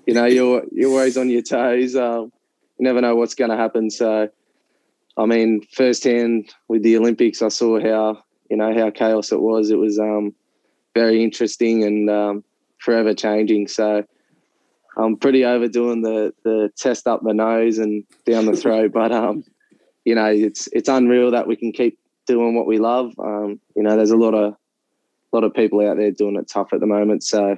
you 0.07 0.15
know, 0.15 0.27
you're 0.27 0.63
you're 0.71 0.91
always 0.91 1.17
on 1.17 1.29
your 1.29 1.43
toes. 1.43 1.97
Um, 1.97 2.31
you 2.79 2.85
never 2.85 3.01
know 3.01 3.17
what's 3.17 3.35
going 3.35 3.51
to 3.51 3.57
happen. 3.57 3.91
So, 3.91 4.29
I 5.17 5.27
mean, 5.27 5.67
firsthand 5.73 6.55
with 6.69 6.85
the 6.85 6.97
Olympics, 6.99 7.43
I 7.43 7.49
saw 7.49 7.81
how 7.81 8.23
you 8.51 8.57
know 8.57 8.75
how 8.75 8.91
chaos 8.91 9.33
it 9.33 9.41
was. 9.41 9.71
It 9.71 9.79
was 9.79 9.99
um, 9.99 10.35
very 10.95 11.23
interesting 11.23 11.85
and 11.85 12.11
um, 12.11 12.45
forever 12.79 13.15
changing. 13.15 13.69
So 13.69 14.05
I'm 14.97 15.17
pretty 15.17 15.45
overdoing 15.45 16.03
the 16.03 16.35
the 16.43 16.71
test 16.77 17.07
up 17.07 17.23
the 17.23 17.33
nose 17.33 17.79
and 17.79 18.05
down 18.27 18.47
the 18.47 18.57
throat, 18.57 18.93
but 18.95 19.13
um, 19.13 19.45
you 20.05 20.15
know 20.15 20.27
it's 20.27 20.69
it's 20.73 20.89
unreal 20.89 21.31
that 21.31 21.47
we 21.47 21.57
can 21.57 21.73
keep 21.73 21.99
doing 22.27 22.55
what 22.55 22.67
we 22.67 22.79
love. 22.79 23.13
Um, 23.19 23.61
you 23.77 23.83
know, 23.83 23.97
there's 23.97 24.11
a 24.11 24.17
lot 24.17 24.35
of 24.35 24.55
a 24.55 25.37
lot 25.37 25.45
of 25.45 25.55
people 25.55 25.87
out 25.87 25.97
there 25.97 26.11
doing 26.11 26.37
it 26.37 26.49
tough 26.49 26.73
at 26.73 26.81
the 26.81 26.87
moment. 26.87 27.23
So 27.23 27.57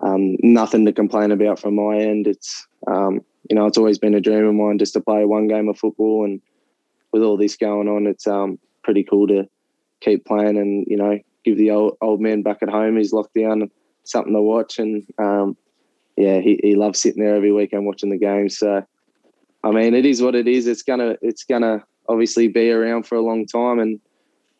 um, 0.00 0.36
nothing 0.42 0.84
to 0.86 0.92
complain 0.92 1.30
about 1.30 1.60
from 1.60 1.76
my 1.76 1.98
end. 1.98 2.26
It's 2.26 2.66
um, 2.86 3.24
you 3.48 3.54
know 3.54 3.66
it's 3.66 3.78
always 3.78 3.98
been 3.98 4.14
a 4.14 4.20
dream 4.20 4.46
of 4.46 4.54
mine 4.54 4.78
just 4.78 4.94
to 4.94 5.00
play 5.00 5.24
one 5.24 5.46
game 5.46 5.68
of 5.68 5.78
football, 5.78 6.24
and 6.24 6.40
with 7.12 7.22
all 7.22 7.36
this 7.36 7.56
going 7.56 7.88
on, 7.88 8.06
it's 8.06 8.26
um, 8.26 8.58
pretty 8.82 9.04
cool 9.04 9.28
to 9.28 9.48
keep 10.00 10.24
playing 10.24 10.56
and 10.58 10.86
you 10.88 10.96
know 10.96 11.18
give 11.44 11.56
the 11.56 11.70
old 11.70 11.96
old 12.00 12.20
man 12.20 12.42
back 12.42 12.58
at 12.62 12.68
home 12.68 12.96
He's 12.96 13.12
locked 13.12 13.34
down 13.34 13.70
something 14.04 14.32
to 14.32 14.42
watch. 14.42 14.78
And 14.78 15.06
um, 15.18 15.56
yeah 16.16 16.40
he, 16.40 16.58
he 16.62 16.74
loves 16.74 17.00
sitting 17.00 17.22
there 17.22 17.36
every 17.36 17.52
weekend 17.52 17.86
watching 17.86 18.10
the 18.10 18.18
games 18.18 18.58
so 18.58 18.84
I 19.62 19.70
mean 19.70 19.94
it 19.94 20.06
is 20.06 20.22
what 20.22 20.34
it 20.34 20.48
is. 20.48 20.66
It's 20.66 20.82
gonna 20.82 21.16
it's 21.22 21.44
gonna 21.44 21.84
obviously 22.08 22.48
be 22.48 22.70
around 22.70 23.06
for 23.06 23.16
a 23.16 23.20
long 23.20 23.46
time 23.46 23.78
and 23.78 24.00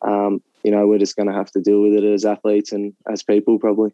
um, 0.01 0.41
you 0.63 0.71
know 0.71 0.87
we're 0.87 0.99
just 0.99 1.15
gonna 1.15 1.33
have 1.33 1.51
to 1.51 1.61
deal 1.61 1.81
with 1.81 1.93
it 1.93 2.03
as 2.03 2.25
athletes 2.25 2.71
and 2.71 2.93
as 3.11 3.23
people 3.23 3.59
probably. 3.59 3.93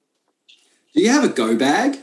Do 0.94 1.02
you 1.02 1.10
have 1.10 1.24
a 1.24 1.30
go 1.30 1.56
bag? 1.56 1.98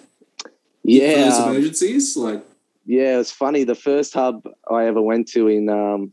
Yeah. 0.83 1.15
For 1.15 1.31
those 1.31 1.39
emergencies 1.39 2.17
like 2.17 2.45
yeah 2.87 3.19
it's 3.19 3.33
funny. 3.33 3.65
The 3.65 3.75
first 3.75 4.15
hub 4.15 4.49
I 4.71 4.87
ever 4.87 5.03
went 5.03 5.29
to 5.29 5.49
in 5.49 5.69
um, 5.69 6.13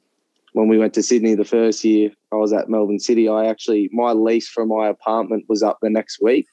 when 0.60 0.68
we 0.68 0.78
went 0.78 0.94
to 0.96 1.04
Sydney 1.04 1.36
the 1.36 1.46
first 1.46 1.86
year, 1.86 2.12
I 2.34 2.36
was 2.36 2.52
at 2.52 2.68
Melbourne 2.68 3.00
City. 3.00 3.30
I 3.30 3.46
actually 3.46 3.90
my 3.94 4.12
lease 4.12 4.50
for 4.50 4.66
my 4.66 4.90
apartment 4.90 5.46
was 5.48 5.64
up 5.64 5.78
the 5.82 5.90
next 5.90 6.22
week, 6.22 6.48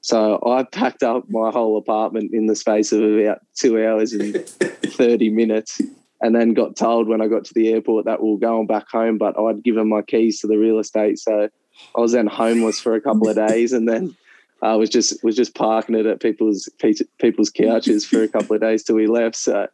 so 0.00 0.42
I 0.44 0.64
packed 0.72 1.04
up 1.04 1.30
my 1.30 1.50
whole 1.50 1.78
apartment 1.78 2.34
in 2.34 2.46
the 2.46 2.56
space 2.56 2.90
of 2.90 3.00
about 3.00 3.38
two 3.54 3.82
hours 3.82 4.12
and 4.12 4.34
thirty 4.46 5.30
minutes, 5.30 5.80
and 6.20 6.34
then 6.34 6.52
got 6.52 6.74
told 6.74 7.06
when 7.06 7.20
I 7.20 7.28
got 7.28 7.44
to 7.44 7.54
the 7.54 7.68
airport 7.72 8.06
that 8.06 8.20
we 8.20 8.34
are 8.34 8.38
going 8.38 8.66
back 8.66 8.88
home. 8.90 9.18
But 9.18 9.38
I'd 9.38 9.62
given 9.62 9.88
my 9.88 10.02
keys 10.02 10.40
to 10.40 10.48
the 10.48 10.58
real 10.58 10.80
estate, 10.80 11.20
so 11.20 11.48
I 11.96 12.00
was 12.00 12.12
then 12.12 12.26
homeless 12.26 12.80
for 12.80 12.94
a 12.94 13.00
couple 13.00 13.28
of 13.28 13.36
days, 13.36 13.72
and 13.72 13.88
then. 13.88 14.16
I 14.60 14.74
was 14.74 14.90
just 14.90 15.22
was 15.22 15.36
just 15.36 15.54
parking 15.54 15.94
it 15.94 16.04
at 16.04 16.18
people's 16.18 16.68
people's 17.20 17.48
couches 17.48 18.04
for 18.04 18.24
a 18.24 18.26
couple 18.26 18.56
of 18.56 18.60
days 18.60 18.82
till 18.82 18.96
we 18.96 19.06
left. 19.06 19.36
So 19.36 19.68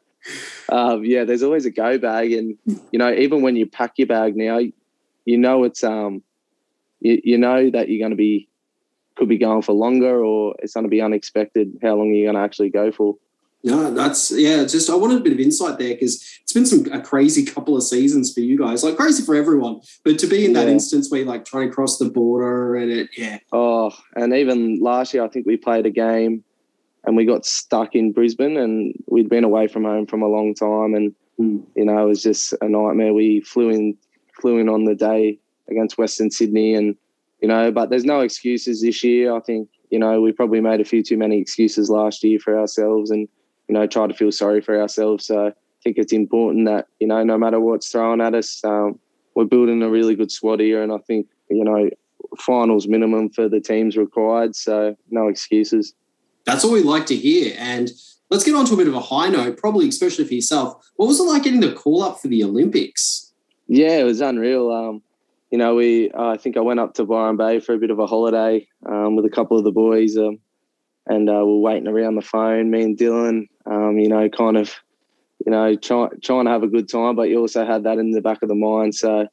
um, 0.69 1.05
yeah, 1.05 1.25
there's 1.25 1.43
always 1.43 1.67
a 1.67 1.71
go 1.71 1.99
bag, 1.99 2.33
and 2.33 2.57
you 2.91 2.99
know, 2.99 3.13
even 3.13 3.43
when 3.43 3.57
you 3.57 3.67
pack 3.67 3.93
your 3.97 4.07
bag 4.07 4.37
now, 4.37 4.61
you 5.25 5.39
know 5.39 5.65
it's 5.65 5.85
um, 5.85 6.23
you, 7.01 7.21
you 7.25 7.39
know 7.39 7.71
that 7.71 7.89
you're 7.89 8.01
going 8.01 8.11
to 8.11 8.17
be 8.17 8.49
could 9.17 9.29
be 9.29 9.39
going 9.39 9.63
for 9.63 9.73
longer, 9.73 10.25
or 10.25 10.55
it's 10.59 10.75
going 10.75 10.85
to 10.85 10.91
be 10.91 11.01
unexpected 11.01 11.79
how 11.83 11.95
long 11.95 12.11
are 12.11 12.15
you're 12.15 12.33
going 12.33 12.41
to 12.41 12.45
actually 12.45 12.71
go 12.71 12.91
for. 12.91 13.17
No, 13.67 13.91
that's 13.95 14.31
yeah. 14.31 14.65
Just 14.65 14.91
I 14.91 14.95
wanted 14.95 15.19
a 15.19 15.21
bit 15.23 15.33
of 15.33 15.41
insight 15.41 15.79
there 15.79 15.95
because 15.95 16.23
it's 16.43 16.53
been 16.53 16.67
some 16.67 16.85
a 16.93 17.01
crazy 17.01 17.47
couple 17.47 17.77
of 17.77 17.83
seasons 17.83 18.33
for 18.33 18.41
you 18.41 18.59
guys, 18.59 18.85
like 18.85 18.97
crazy 18.97 19.25
for 19.25 19.35
everyone. 19.35 19.81
But 20.05 20.19
to 20.19 20.27
be 20.27 20.45
in 20.45 20.53
that 20.53 20.69
instance 20.69 21.11
where 21.11 21.21
you're 21.21 21.29
like 21.29 21.47
trying 21.47 21.69
to 21.69 21.75
cross 21.75 21.97
the 21.97 22.11
border 22.11 22.77
and 22.77 22.91
it, 22.91 23.09
yeah. 23.17 23.39
Oh, 23.53 23.91
and 24.15 24.35
even 24.35 24.81
last 24.81 25.15
year, 25.15 25.25
I 25.25 25.29
think 25.29 25.47
we 25.47 25.57
played 25.57 25.87
a 25.87 25.91
game 25.91 26.45
and 27.07 27.17
we 27.17 27.25
got 27.25 27.45
stuck 27.45 27.95
in 27.95 28.13
Brisbane 28.13 28.57
and 28.57 28.95
we'd 29.07 29.29
been 29.29 29.45
away 29.45 29.69
from 29.69 29.85
home 29.85 30.07
from 30.07 30.23
a 30.23 30.29
long 30.29 30.55
time 30.55 30.95
and 30.95 31.15
mm. 31.39 31.63
you 31.77 31.85
know 31.85 32.05
it 32.05 32.09
was 32.09 32.23
just 32.23 32.55
a 32.61 32.69
nightmare. 32.69 33.13
We 33.13 33.41
flew 33.41 33.71
in 33.71 33.97
flew 34.41 34.59
in 34.59 34.69
on 34.69 34.85
the 34.85 34.95
day 34.95 35.39
against 35.69 35.99
Western 35.99 36.31
Sydney 36.31 36.75
and 36.75 36.97
you 37.41 37.49
know 37.49 37.71
but 37.71 37.91
there's 37.91 38.05
no 38.05 38.21
excuses 38.21 38.83
this 38.83 39.03
year. 39.05 39.35
I 39.35 39.41
think 39.41 39.69
you 39.91 39.99
know 39.99 40.21
we 40.21 40.33
probably 40.33 40.61
made 40.61 40.81
a 40.81 40.85
few 40.85 41.03
too 41.03 41.17
many 41.17 41.39
excuses 41.41 41.91
last 41.91 42.25
year 42.25 42.39
for 42.39 42.59
ourselves 42.59 43.11
and 43.11 43.29
you 43.69 43.75
know 43.75 43.87
try 43.87 44.07
to 44.07 44.15
feel 44.15 44.33
sorry 44.33 44.61
for 44.61 44.81
ourselves. 44.81 45.27
So 45.27 45.49
I 45.49 45.53
think 45.83 45.99
it's 45.99 46.13
important 46.13 46.67
that 46.67 46.87
you 47.01 47.07
know 47.07 47.23
no 47.23 47.37
matter 47.37 47.61
what's 47.61 47.91
thrown 47.91 48.21
at 48.21 48.35
us, 48.35 48.65
um, 48.65 48.99
we're 49.35 49.45
building 49.45 49.83
a 49.83 49.91
really 49.91 50.15
good 50.15 50.31
squad 50.31 50.61
here 50.61 50.83
and 50.83 50.93
I 50.93 50.99
think 50.99 51.27
you 51.51 51.65
know 51.65 51.91
finals 52.39 52.89
minimum 52.89 53.29
for 53.29 53.49
the 53.49 53.61
teams 53.61 53.97
required. 53.97 54.57
So 54.57 54.97
no 55.11 55.29
excuses. 55.29 55.95
That's 56.45 56.65
all 56.65 56.73
we 56.73 56.83
like 56.83 57.07
to 57.07 57.17
hear. 57.17 57.55
And 57.59 57.91
let's 58.31 58.45
get 58.45 58.55
on 58.55 58.67
to 58.67 58.75
a 58.75 58.77
bit 58.77 58.89
of 58.89 58.95
a 58.95 59.01
high 59.01 59.29
note, 59.29 59.57
probably 59.57 59.89
especially 59.89 60.27
for 60.27 60.35
yourself. 60.35 60.91
What 60.97 61.07
was 61.07 61.21
it 61.21 61.25
like 61.25 61.45
getting 61.45 61.61
the 61.61 61.73
call 61.73 62.03
up 62.03 62.21
for 62.21 62.29
the 62.29 62.45
Olympics? 62.45 63.33
Yeah, 63.67 63.99
it 63.99 64.05
was 64.05 64.21
unreal. 64.21 64.71
Um, 64.71 65.03
you 65.51 65.59
know, 65.59 65.75
we 65.75 66.11
uh, 66.11 66.31
I 66.31 66.37
think 66.37 66.57
I 66.57 66.61
went 66.61 66.81
up 66.81 66.95
to 66.95 67.05
Byron 67.05 67.37
Bay 67.37 67.61
for 67.61 67.75
a 67.75 67.79
bit 67.79 67.91
of 67.91 67.99
a 67.99 68.07
holiday 68.07 68.67
um, 68.87 69.17
with 69.17 69.25
a 69.25 69.31
couple 69.31 69.57
of 69.57 69.65
the 69.65 69.71
boys, 69.71 70.17
um, 70.19 70.39
and 71.07 71.29
uh, 71.29 71.45
we 71.47 71.53
are 71.53 71.59
waiting 71.59 71.89
around 71.89 72.17
the 72.17 72.23
phone. 72.23 72.71
Me 72.71 72.83
and 72.83 72.99
Dylan, 72.99 73.49
um, 73.67 73.99
you 73.99 74.09
know, 74.09 74.29
kind 74.29 74.57
of, 74.57 74.75
you 75.47 75.53
know, 75.53 75.77
try, 75.77 76.09
trying 76.23 76.47
to 76.47 76.51
have 76.51 76.65
a 76.65 76.69
good 76.69 76.89
time, 76.89 77.15
but 77.15 77.29
you 77.29 77.39
also 77.39 77.65
had 77.65 77.85
that 77.85 77.99
in 77.99 78.11
the 78.11 78.21
back 78.21 78.43
of 78.43 78.49
the 78.49 78.55
mind. 78.55 78.95
So 78.95 79.29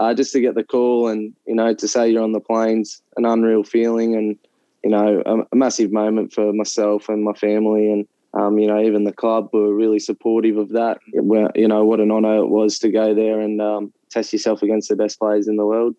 uh, 0.00 0.14
just 0.14 0.32
to 0.32 0.40
get 0.40 0.54
the 0.54 0.64
call 0.64 1.08
and 1.08 1.34
you 1.46 1.54
know 1.54 1.74
to 1.74 1.86
say 1.86 2.10
you're 2.10 2.22
on 2.22 2.32
the 2.32 2.40
planes, 2.40 3.00
an 3.16 3.24
unreal 3.24 3.62
feeling, 3.62 4.16
and 4.16 4.36
you 4.82 4.90
know, 4.90 5.22
a, 5.26 5.38
a, 5.52 5.56
massive 5.56 5.92
moment 5.92 6.32
for 6.32 6.52
myself 6.52 7.08
and 7.08 7.22
my 7.22 7.32
family. 7.32 7.90
And, 7.90 8.06
um, 8.34 8.58
you 8.58 8.66
know, 8.66 8.80
even 8.80 9.04
the 9.04 9.12
club 9.12 9.50
were 9.52 9.74
really 9.74 9.98
supportive 9.98 10.56
of 10.56 10.70
that. 10.70 10.98
It, 11.12 11.22
you 11.54 11.68
know, 11.68 11.84
what 11.84 12.00
an 12.00 12.10
honour 12.10 12.36
it 12.36 12.48
was 12.48 12.78
to 12.80 12.90
go 12.90 13.14
there 13.14 13.40
and 13.40 13.60
um, 13.60 13.92
test 14.10 14.32
yourself 14.32 14.62
against 14.62 14.88
the 14.88 14.96
best 14.96 15.18
players 15.18 15.48
in 15.48 15.56
the 15.56 15.66
world. 15.66 15.94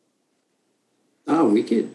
Oh, 1.28 1.50
wicked. 1.50 1.94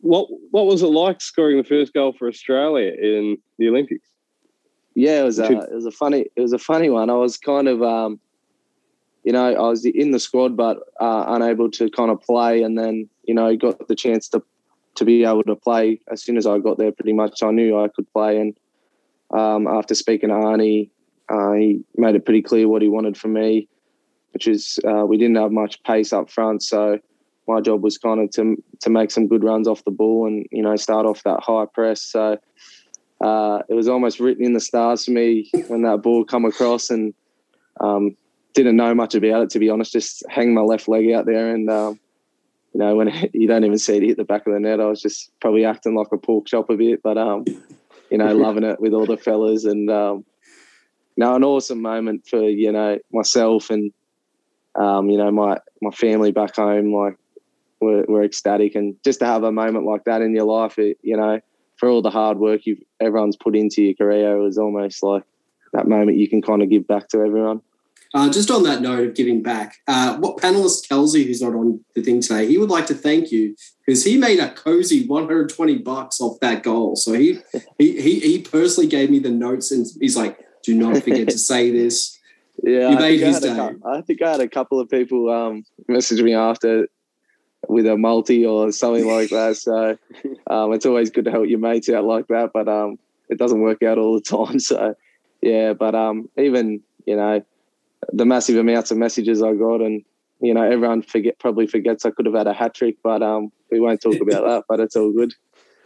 What 0.00 0.28
What 0.50 0.66
was 0.66 0.82
it 0.82 0.86
like 0.86 1.20
scoring 1.20 1.58
the 1.58 1.64
first 1.64 1.92
goal 1.92 2.12
for 2.12 2.28
Australia 2.28 2.92
in 2.92 3.38
the 3.58 3.68
Olympics? 3.68 4.08
Yeah, 4.94 5.20
it 5.20 5.24
was 5.24 5.38
a, 5.38 5.50
it 5.50 5.72
was 5.72 5.86
a 5.86 5.90
funny 5.90 6.26
it 6.36 6.40
was 6.40 6.52
a 6.52 6.58
funny 6.58 6.90
one. 6.90 7.08
I 7.08 7.14
was 7.14 7.36
kind 7.36 7.68
of 7.68 7.82
um, 7.82 8.20
you 9.24 9.32
know, 9.32 9.54
I 9.54 9.68
was 9.68 9.84
in 9.84 10.10
the 10.10 10.18
squad 10.18 10.56
but 10.56 10.78
uh, 11.00 11.24
unable 11.28 11.70
to 11.72 11.88
kind 11.90 12.10
of 12.10 12.20
play, 12.20 12.62
and 12.62 12.78
then 12.78 13.08
you 13.24 13.34
know 13.34 13.54
got 13.56 13.88
the 13.88 13.94
chance 13.94 14.28
to 14.30 14.42
to 14.94 15.04
be 15.04 15.24
able 15.24 15.42
to 15.44 15.56
play 15.56 16.00
as 16.10 16.22
soon 16.22 16.36
as 16.36 16.46
I 16.46 16.58
got 16.58 16.78
there. 16.78 16.92
Pretty 16.92 17.12
much, 17.12 17.42
I 17.42 17.50
knew 17.50 17.78
I 17.78 17.88
could 17.88 18.10
play. 18.12 18.38
And 18.40 18.56
um, 19.30 19.66
after 19.66 19.94
speaking 19.94 20.28
to 20.28 20.34
Arnie, 20.34 20.90
uh, 21.28 21.52
he 21.52 21.82
made 21.96 22.14
it 22.14 22.24
pretty 22.24 22.42
clear 22.42 22.68
what 22.68 22.82
he 22.82 22.88
wanted 22.88 23.16
from 23.16 23.32
me, 23.32 23.68
which 24.32 24.46
is 24.46 24.78
uh, 24.86 25.06
we 25.06 25.16
didn't 25.16 25.36
have 25.36 25.52
much 25.52 25.82
pace 25.84 26.12
up 26.12 26.30
front, 26.30 26.62
so 26.62 26.98
my 27.48 27.60
job 27.60 27.82
was 27.82 27.98
kind 27.98 28.20
of 28.20 28.30
to 28.30 28.62
to 28.80 28.90
make 28.90 29.10
some 29.10 29.26
good 29.26 29.42
runs 29.42 29.66
off 29.66 29.84
the 29.84 29.90
ball 29.90 30.26
and 30.26 30.46
you 30.50 30.62
know 30.62 30.76
start 30.76 31.06
off 31.06 31.22
that 31.22 31.40
high 31.40 31.66
press. 31.72 32.02
So 32.02 32.38
uh, 33.20 33.62
it 33.68 33.74
was 33.74 33.88
almost 33.88 34.20
written 34.20 34.44
in 34.44 34.52
the 34.52 34.60
stars 34.60 35.04
for 35.04 35.12
me 35.12 35.50
when 35.68 35.82
that 35.82 36.02
ball 36.02 36.24
come 36.24 36.44
across 36.44 36.90
and. 36.90 37.14
Um, 37.80 38.16
didn't 38.54 38.76
know 38.76 38.94
much 38.94 39.14
about 39.14 39.44
it 39.44 39.50
to 39.50 39.58
be 39.58 39.70
honest. 39.70 39.92
Just 39.92 40.24
hang 40.28 40.52
my 40.54 40.60
left 40.60 40.88
leg 40.88 41.10
out 41.10 41.26
there 41.26 41.54
and 41.54 41.70
um, 41.70 41.98
you 42.74 42.80
know, 42.80 42.96
when 42.96 43.30
you 43.32 43.46
don't 43.46 43.64
even 43.64 43.78
see 43.78 43.96
it 43.96 44.02
hit 44.02 44.16
the 44.16 44.24
back 44.24 44.46
of 44.46 44.52
the 44.52 44.60
net, 44.60 44.80
I 44.80 44.86
was 44.86 45.00
just 45.00 45.30
probably 45.40 45.64
acting 45.64 45.94
like 45.94 46.12
a 46.12 46.18
pork 46.18 46.46
chop 46.46 46.70
a 46.70 46.76
bit, 46.76 47.02
but 47.02 47.18
um, 47.18 47.44
you 48.10 48.18
know, 48.18 48.34
loving 48.34 48.64
it 48.64 48.80
with 48.80 48.92
all 48.92 49.06
the 49.06 49.16
fellas 49.16 49.64
and 49.64 49.90
um, 49.90 50.24
you 51.16 51.24
know, 51.24 51.34
an 51.34 51.44
awesome 51.44 51.82
moment 51.82 52.26
for 52.26 52.42
you 52.42 52.72
know 52.72 52.98
myself 53.12 53.70
and 53.70 53.92
um, 54.74 55.10
you 55.10 55.18
know 55.18 55.30
my 55.30 55.58
my 55.80 55.90
family 55.90 56.32
back 56.32 56.56
home. 56.56 56.92
Like 56.92 57.16
were, 57.82 58.04
were 58.08 58.22
ecstatic. 58.22 58.74
And 58.74 58.94
just 59.04 59.18
to 59.20 59.26
have 59.26 59.42
a 59.42 59.52
moment 59.52 59.84
like 59.84 60.04
that 60.04 60.22
in 60.22 60.34
your 60.34 60.44
life, 60.44 60.78
it, 60.78 60.98
you 61.02 61.16
know, 61.16 61.40
for 61.76 61.88
all 61.88 62.00
the 62.00 62.10
hard 62.10 62.38
work 62.38 62.64
you 62.64 62.76
everyone's 63.00 63.36
put 63.36 63.56
into 63.56 63.82
your 63.82 63.94
career, 63.94 64.36
it 64.36 64.42
was 64.42 64.56
almost 64.56 65.02
like 65.02 65.24
that 65.72 65.88
moment 65.88 66.16
you 66.16 66.28
can 66.28 66.40
kind 66.40 66.62
of 66.62 66.70
give 66.70 66.86
back 66.86 67.08
to 67.08 67.18
everyone. 67.18 67.60
Uh, 68.14 68.30
just 68.30 68.50
on 68.50 68.62
that 68.62 68.82
note 68.82 69.08
of 69.08 69.14
giving 69.14 69.42
back, 69.42 69.76
uh, 69.88 70.16
what 70.18 70.36
panelist 70.36 70.86
Kelsey, 70.86 71.24
who's 71.24 71.40
not 71.40 71.54
on 71.54 71.82
the 71.94 72.02
thing 72.02 72.20
today, 72.20 72.46
he 72.46 72.58
would 72.58 72.68
like 72.68 72.84
to 72.86 72.94
thank 72.94 73.32
you 73.32 73.56
because 73.86 74.04
he 74.04 74.18
made 74.18 74.38
a 74.38 74.52
cozy 74.52 75.06
120 75.06 75.78
bucks 75.78 76.20
off 76.20 76.38
that 76.40 76.62
goal. 76.62 76.94
So 76.94 77.14
he 77.14 77.38
he 77.78 78.00
he, 78.00 78.20
he 78.20 78.38
personally 78.42 78.88
gave 78.88 79.10
me 79.10 79.18
the 79.18 79.30
notes 79.30 79.70
and 79.70 79.86
he's 79.98 80.16
like, 80.16 80.38
"Do 80.62 80.74
not 80.74 81.02
forget 81.02 81.28
to 81.28 81.38
say 81.38 81.70
this." 81.72 82.18
Yeah, 82.62 82.90
You 82.90 82.96
made 82.96 83.20
think 83.20 83.22
I 83.22 83.26
his 83.26 83.40
day. 83.40 83.70
I 83.86 84.00
think 84.02 84.22
I 84.22 84.30
had 84.32 84.40
a 84.40 84.48
couple 84.48 84.78
of 84.78 84.90
people 84.90 85.30
um, 85.30 85.64
message 85.88 86.22
me 86.22 86.34
after 86.34 86.88
with 87.68 87.86
a 87.86 87.96
multi 87.96 88.44
or 88.44 88.72
something 88.72 89.06
like 89.06 89.30
that. 89.30 89.56
So 89.56 89.96
um, 90.50 90.72
it's 90.72 90.86
always 90.86 91.10
good 91.10 91.24
to 91.24 91.30
help 91.30 91.48
your 91.48 91.58
mates 91.58 91.88
out 91.88 92.04
like 92.04 92.28
that, 92.28 92.50
but 92.52 92.68
um, 92.68 92.98
it 93.28 93.38
doesn't 93.38 93.60
work 93.60 93.82
out 93.82 93.98
all 93.98 94.14
the 94.14 94.20
time. 94.20 94.58
So 94.60 94.94
yeah, 95.40 95.72
but 95.72 95.94
um, 95.94 96.28
even 96.36 96.82
you 97.06 97.16
know 97.16 97.42
the 98.12 98.24
massive 98.24 98.56
amounts 98.56 98.90
of 98.90 98.98
messages 98.98 99.42
I 99.42 99.54
got, 99.54 99.80
and 99.80 100.02
you 100.40 100.54
know 100.54 100.62
everyone 100.62 101.02
forget 101.02 101.38
probably 101.38 101.66
forgets 101.66 102.04
I 102.04 102.10
could 102.10 102.26
have 102.26 102.34
had 102.34 102.46
a 102.46 102.52
hat 102.52 102.74
trick, 102.74 102.96
but 103.02 103.22
um, 103.22 103.52
we 103.70 103.80
won't 103.80 104.00
talk 104.00 104.20
about 104.20 104.44
that. 104.44 104.64
But 104.68 104.80
it's 104.80 104.96
all 104.96 105.12
good. 105.12 105.34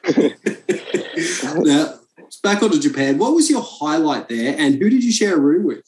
now, 1.65 1.95
back 2.43 2.63
onto 2.63 2.79
Japan. 2.79 3.19
What 3.19 3.35
was 3.35 3.51
your 3.51 3.63
highlight 3.63 4.29
there, 4.29 4.55
and 4.59 4.75
who 4.77 4.89
did 4.91 5.05
you 5.05 5.13
share 5.13 5.37
a 5.37 5.41
room 5.41 5.65
with? 5.65 5.85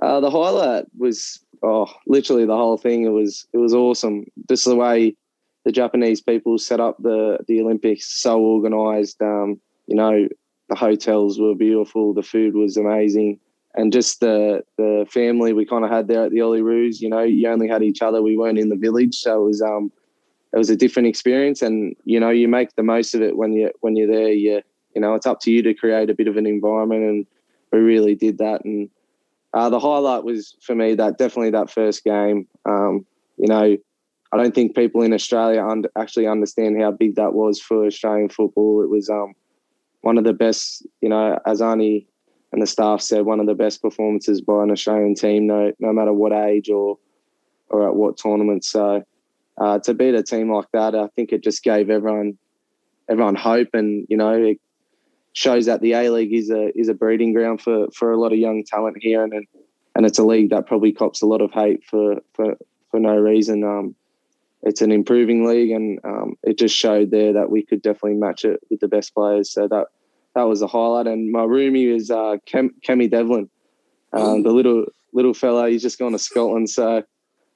Uh, 0.00 0.20
the 0.20 0.30
highlight 0.30 0.86
was 0.96 1.38
oh, 1.62 1.92
literally 2.06 2.44
the 2.44 2.56
whole 2.56 2.76
thing. 2.76 3.04
It 3.04 3.10
was 3.10 3.46
it 3.52 3.58
was 3.58 3.74
awesome. 3.74 4.24
Just 4.48 4.64
the 4.64 4.76
way 4.76 5.16
the 5.64 5.72
Japanese 5.72 6.20
people 6.20 6.58
set 6.58 6.80
up 6.80 6.96
the 6.98 7.38
the 7.46 7.60
Olympics, 7.60 8.06
so 8.06 8.40
organised. 8.40 9.20
Um, 9.22 9.60
you 9.86 9.96
know, 9.96 10.28
the 10.68 10.74
hotels 10.74 11.38
were 11.38 11.54
beautiful. 11.54 12.14
The 12.14 12.22
food 12.22 12.54
was 12.54 12.76
amazing, 12.76 13.38
and 13.74 13.92
just 13.92 14.20
the 14.20 14.62
the 14.76 15.06
family 15.10 15.52
we 15.52 15.64
kind 15.64 15.84
of 15.84 15.90
had 15.90 16.08
there 16.08 16.24
at 16.24 16.30
the 16.30 16.38
Olyroos. 16.38 17.00
You 17.00 17.08
know, 17.08 17.22
you 17.22 17.48
only 17.48 17.68
had 17.68 17.82
each 17.82 18.02
other. 18.02 18.22
We 18.22 18.36
weren't 18.36 18.58
in 18.58 18.68
the 18.68 18.76
village, 18.76 19.14
so 19.14 19.42
it 19.42 19.46
was 19.46 19.62
um 19.62 19.92
it 20.52 20.58
was 20.58 20.70
a 20.70 20.76
different 20.76 21.08
experience. 21.08 21.62
And 21.62 21.96
you 22.04 22.20
know, 22.20 22.30
you 22.30 22.48
make 22.48 22.74
the 22.76 22.82
most 22.82 23.14
of 23.14 23.22
it 23.22 23.36
when 23.36 23.52
you 23.52 23.70
when 23.80 23.96
you're 23.96 24.12
there. 24.12 24.32
You 24.32 24.62
you 24.94 25.00
know, 25.00 25.14
it's 25.14 25.26
up 25.26 25.40
to 25.40 25.50
you 25.50 25.62
to 25.62 25.74
create 25.74 26.10
a 26.10 26.14
bit 26.14 26.28
of 26.28 26.36
an 26.36 26.46
environment, 26.46 27.02
and 27.02 27.26
we 27.72 27.78
really 27.78 28.14
did 28.14 28.38
that. 28.38 28.64
And 28.64 28.90
uh, 29.54 29.70
the 29.70 29.80
highlight 29.80 30.24
was 30.24 30.56
for 30.60 30.74
me 30.74 30.94
that 30.94 31.18
definitely 31.18 31.50
that 31.50 31.70
first 31.70 32.04
game. 32.04 32.46
Um, 32.66 33.06
you 33.38 33.48
know, 33.48 33.76
I 34.32 34.36
don't 34.36 34.54
think 34.54 34.74
people 34.74 35.02
in 35.02 35.12
Australia 35.12 35.64
un- 35.64 35.84
actually 35.96 36.26
understand 36.26 36.80
how 36.80 36.90
big 36.90 37.16
that 37.16 37.32
was 37.32 37.60
for 37.60 37.86
Australian 37.86 38.28
football. 38.28 38.82
It 38.82 38.90
was 38.90 39.08
um, 39.08 39.34
one 40.02 40.18
of 40.18 40.24
the 40.24 40.32
best, 40.32 40.86
you 41.00 41.08
know, 41.08 41.38
as 41.46 41.60
Arnie 41.60 42.06
and 42.52 42.60
the 42.60 42.66
staff 42.66 43.00
said, 43.00 43.24
one 43.24 43.40
of 43.40 43.46
the 43.46 43.54
best 43.54 43.80
performances 43.80 44.40
by 44.40 44.62
an 44.62 44.70
Australian 44.70 45.14
team, 45.14 45.46
no 45.46 45.72
no 45.80 45.92
matter 45.92 46.12
what 46.12 46.32
age 46.32 46.68
or 46.68 46.98
or 47.68 47.88
at 47.88 47.96
what 47.96 48.16
tournament. 48.16 48.64
So 48.64 49.02
uh, 49.58 49.78
to 49.80 49.94
beat 49.94 50.14
a 50.14 50.22
team 50.22 50.52
like 50.52 50.70
that, 50.72 50.94
I 50.94 51.08
think 51.08 51.32
it 51.32 51.42
just 51.42 51.62
gave 51.62 51.90
everyone 51.90 52.38
everyone 53.08 53.34
hope, 53.34 53.68
and 53.74 54.06
you 54.08 54.16
know, 54.16 54.32
it 54.32 54.60
shows 55.32 55.66
that 55.66 55.80
the 55.80 55.92
A 55.92 56.10
League 56.10 56.34
is 56.34 56.50
a 56.50 56.76
is 56.78 56.88
a 56.88 56.94
breeding 56.94 57.32
ground 57.32 57.60
for 57.60 57.88
for 57.94 58.12
a 58.12 58.20
lot 58.20 58.32
of 58.32 58.38
young 58.38 58.64
talent 58.64 58.98
here, 59.00 59.22
and 59.22 59.46
and 59.94 60.06
it's 60.06 60.18
a 60.18 60.24
league 60.24 60.50
that 60.50 60.66
probably 60.66 60.92
cops 60.92 61.22
a 61.22 61.26
lot 61.26 61.40
of 61.40 61.50
hate 61.52 61.82
for 61.84 62.16
for 62.34 62.56
for 62.90 63.00
no 63.00 63.16
reason. 63.16 63.64
Um, 63.64 63.94
it's 64.62 64.80
an 64.80 64.92
improving 64.92 65.44
league, 65.44 65.70
and 65.70 65.98
um, 66.04 66.36
it 66.42 66.58
just 66.58 66.76
showed 66.76 67.10
there 67.10 67.32
that 67.32 67.50
we 67.50 67.64
could 67.64 67.82
definitely 67.82 68.18
match 68.18 68.44
it 68.44 68.60
with 68.70 68.80
the 68.80 68.88
best 68.88 69.14
players. 69.14 69.50
So 69.50 69.66
that 69.68 69.86
that 70.34 70.42
was 70.42 70.62
a 70.62 70.66
highlight. 70.66 71.06
And 71.06 71.30
my 71.30 71.40
roomie 71.40 71.94
is 71.94 72.10
uh, 72.10 72.36
Cam, 72.46 72.70
Cammy 72.86 73.10
Devlin, 73.10 73.48
um, 74.12 74.42
the 74.42 74.50
little 74.50 74.86
little 75.12 75.34
fella. 75.34 75.68
He's 75.68 75.82
just 75.82 75.98
gone 75.98 76.12
to 76.12 76.18
Scotland, 76.18 76.70
so 76.70 77.02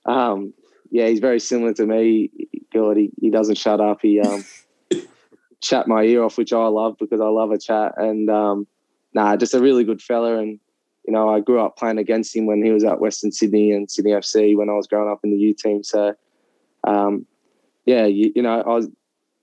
um, 0.05 0.53
yeah, 0.91 1.09
he's 1.09 1.21
very 1.21 1.41
similar 1.41 1.73
to 1.75 1.87
me. 1.87 2.31
God, 2.73 2.97
he, 2.97 3.11
he 3.21 3.31
doesn't 3.31 3.59
shut 3.59 3.81
up. 3.81 3.99
He 4.03 4.21
um, 4.21 4.45
chat 5.61 5.89
my 5.89 6.03
ear 6.03 6.23
off, 6.23 6.39
which 6.39 6.53
I 6.53 6.67
love 6.67 6.97
because 6.99 7.21
I 7.21 7.27
love 7.29 7.51
a 7.51 7.59
chat. 7.59 7.95
And 7.97 8.31
um, 8.31 8.67
nah, 9.15 9.37
just 9.37 9.55
a 9.55 9.61
really 9.61 9.85
good 9.85 10.03
fella. 10.03 10.39
And 10.39 10.61
you 11.07 11.13
know, 11.13 11.29
I 11.29 11.41
grew 11.41 11.61
up 11.61 11.77
playing 11.77 11.99
against 11.99 12.35
him 12.35 12.47
when 12.47 12.65
he 12.65 12.71
was 12.71 12.85
at 12.85 13.01
Western 13.01 13.33
Sydney 13.33 13.73
and 13.73 13.91
Sydney 13.91 14.13
FC 14.13 14.57
when 14.57 14.69
I 14.69 14.75
was 14.75 14.87
growing 14.87 15.11
up 15.11 15.21
in 15.23 15.31
the 15.31 15.39
U 15.39 15.55
team. 15.55 15.83
So 15.83 16.15
um, 16.85 17.27
yeah, 17.85 18.07
you, 18.07 18.33
you 18.35 18.43
know, 18.43 18.63
I 18.63 18.69
was. 18.69 18.89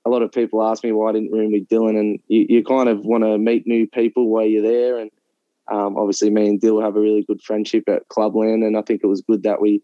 A 0.06 0.10
lot 0.10 0.22
of 0.22 0.32
people 0.32 0.63
ask 0.63 0.84
me 0.84 0.92
why 0.92 1.10
I 1.10 1.13
didn't 1.13 1.32
room 1.32 1.54
with 1.54 1.68
Dylan, 1.68 1.98
and 2.00 2.20
you, 2.28 2.46
you 2.50 2.63
kind 2.63 2.89
of 2.89 3.06
want 3.06 3.24
to 3.24 3.38
meet 3.38 3.66
new 3.66 3.88
people 3.88 4.28
while 4.28 4.46
you're 4.46 4.62
there. 4.62 5.00
And 5.00 5.12
um, 5.72 5.98
obviously, 5.98 6.30
me 6.30 6.48
and 6.48 6.60
Dill 6.60 6.82
have 6.82 6.96
a 6.96 7.00
really 7.00 7.24
good 7.24 7.42
friendship 7.42 7.88
at 7.88 8.08
Clubland, 8.10 8.66
and 8.66 8.78
I 8.78 8.82
think 8.82 9.02
it 9.04 9.08
was 9.08 9.22
good 9.22 9.44
that 9.44 9.62
we, 9.62 9.82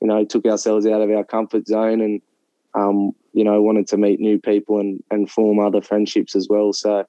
you 0.00 0.08
know, 0.08 0.24
took 0.24 0.44
ourselves 0.46 0.86
out 0.86 1.02
of 1.02 1.10
our 1.10 1.24
comfort 1.24 1.68
zone 1.68 2.00
and 2.00 2.20
um, 2.74 3.12
you 3.32 3.44
know, 3.44 3.60
wanted 3.62 3.86
to 3.88 3.96
meet 3.96 4.20
new 4.20 4.38
people 4.38 4.78
and, 4.78 5.02
and 5.10 5.30
form 5.30 5.58
other 5.58 5.80
friendships 5.80 6.34
as 6.34 6.48
well. 6.48 6.72
So 6.72 7.06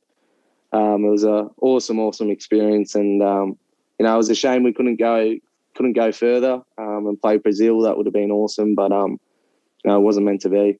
um, 0.71 1.05
it 1.05 1.09
was 1.09 1.23
a 1.23 1.49
awesome, 1.61 1.99
awesome 1.99 2.29
experience. 2.29 2.95
And, 2.95 3.21
um, 3.23 3.57
you 3.99 4.05
know, 4.05 4.13
it 4.13 4.17
was 4.17 4.29
a 4.29 4.35
shame 4.35 4.63
we 4.63 4.73
couldn't 4.73 4.97
go, 4.97 5.35
couldn't 5.75 5.93
go 5.93 6.11
further 6.11 6.61
um, 6.77 7.07
and 7.07 7.21
play 7.21 7.37
Brazil. 7.37 7.81
That 7.81 7.97
would 7.97 8.05
have 8.05 8.13
been 8.13 8.31
awesome, 8.31 8.75
but, 8.75 8.91
um, 8.91 9.19
you 9.83 9.91
know, 9.91 9.97
it 9.97 10.01
wasn't 10.01 10.25
meant 10.25 10.41
to 10.41 10.49
be. 10.49 10.77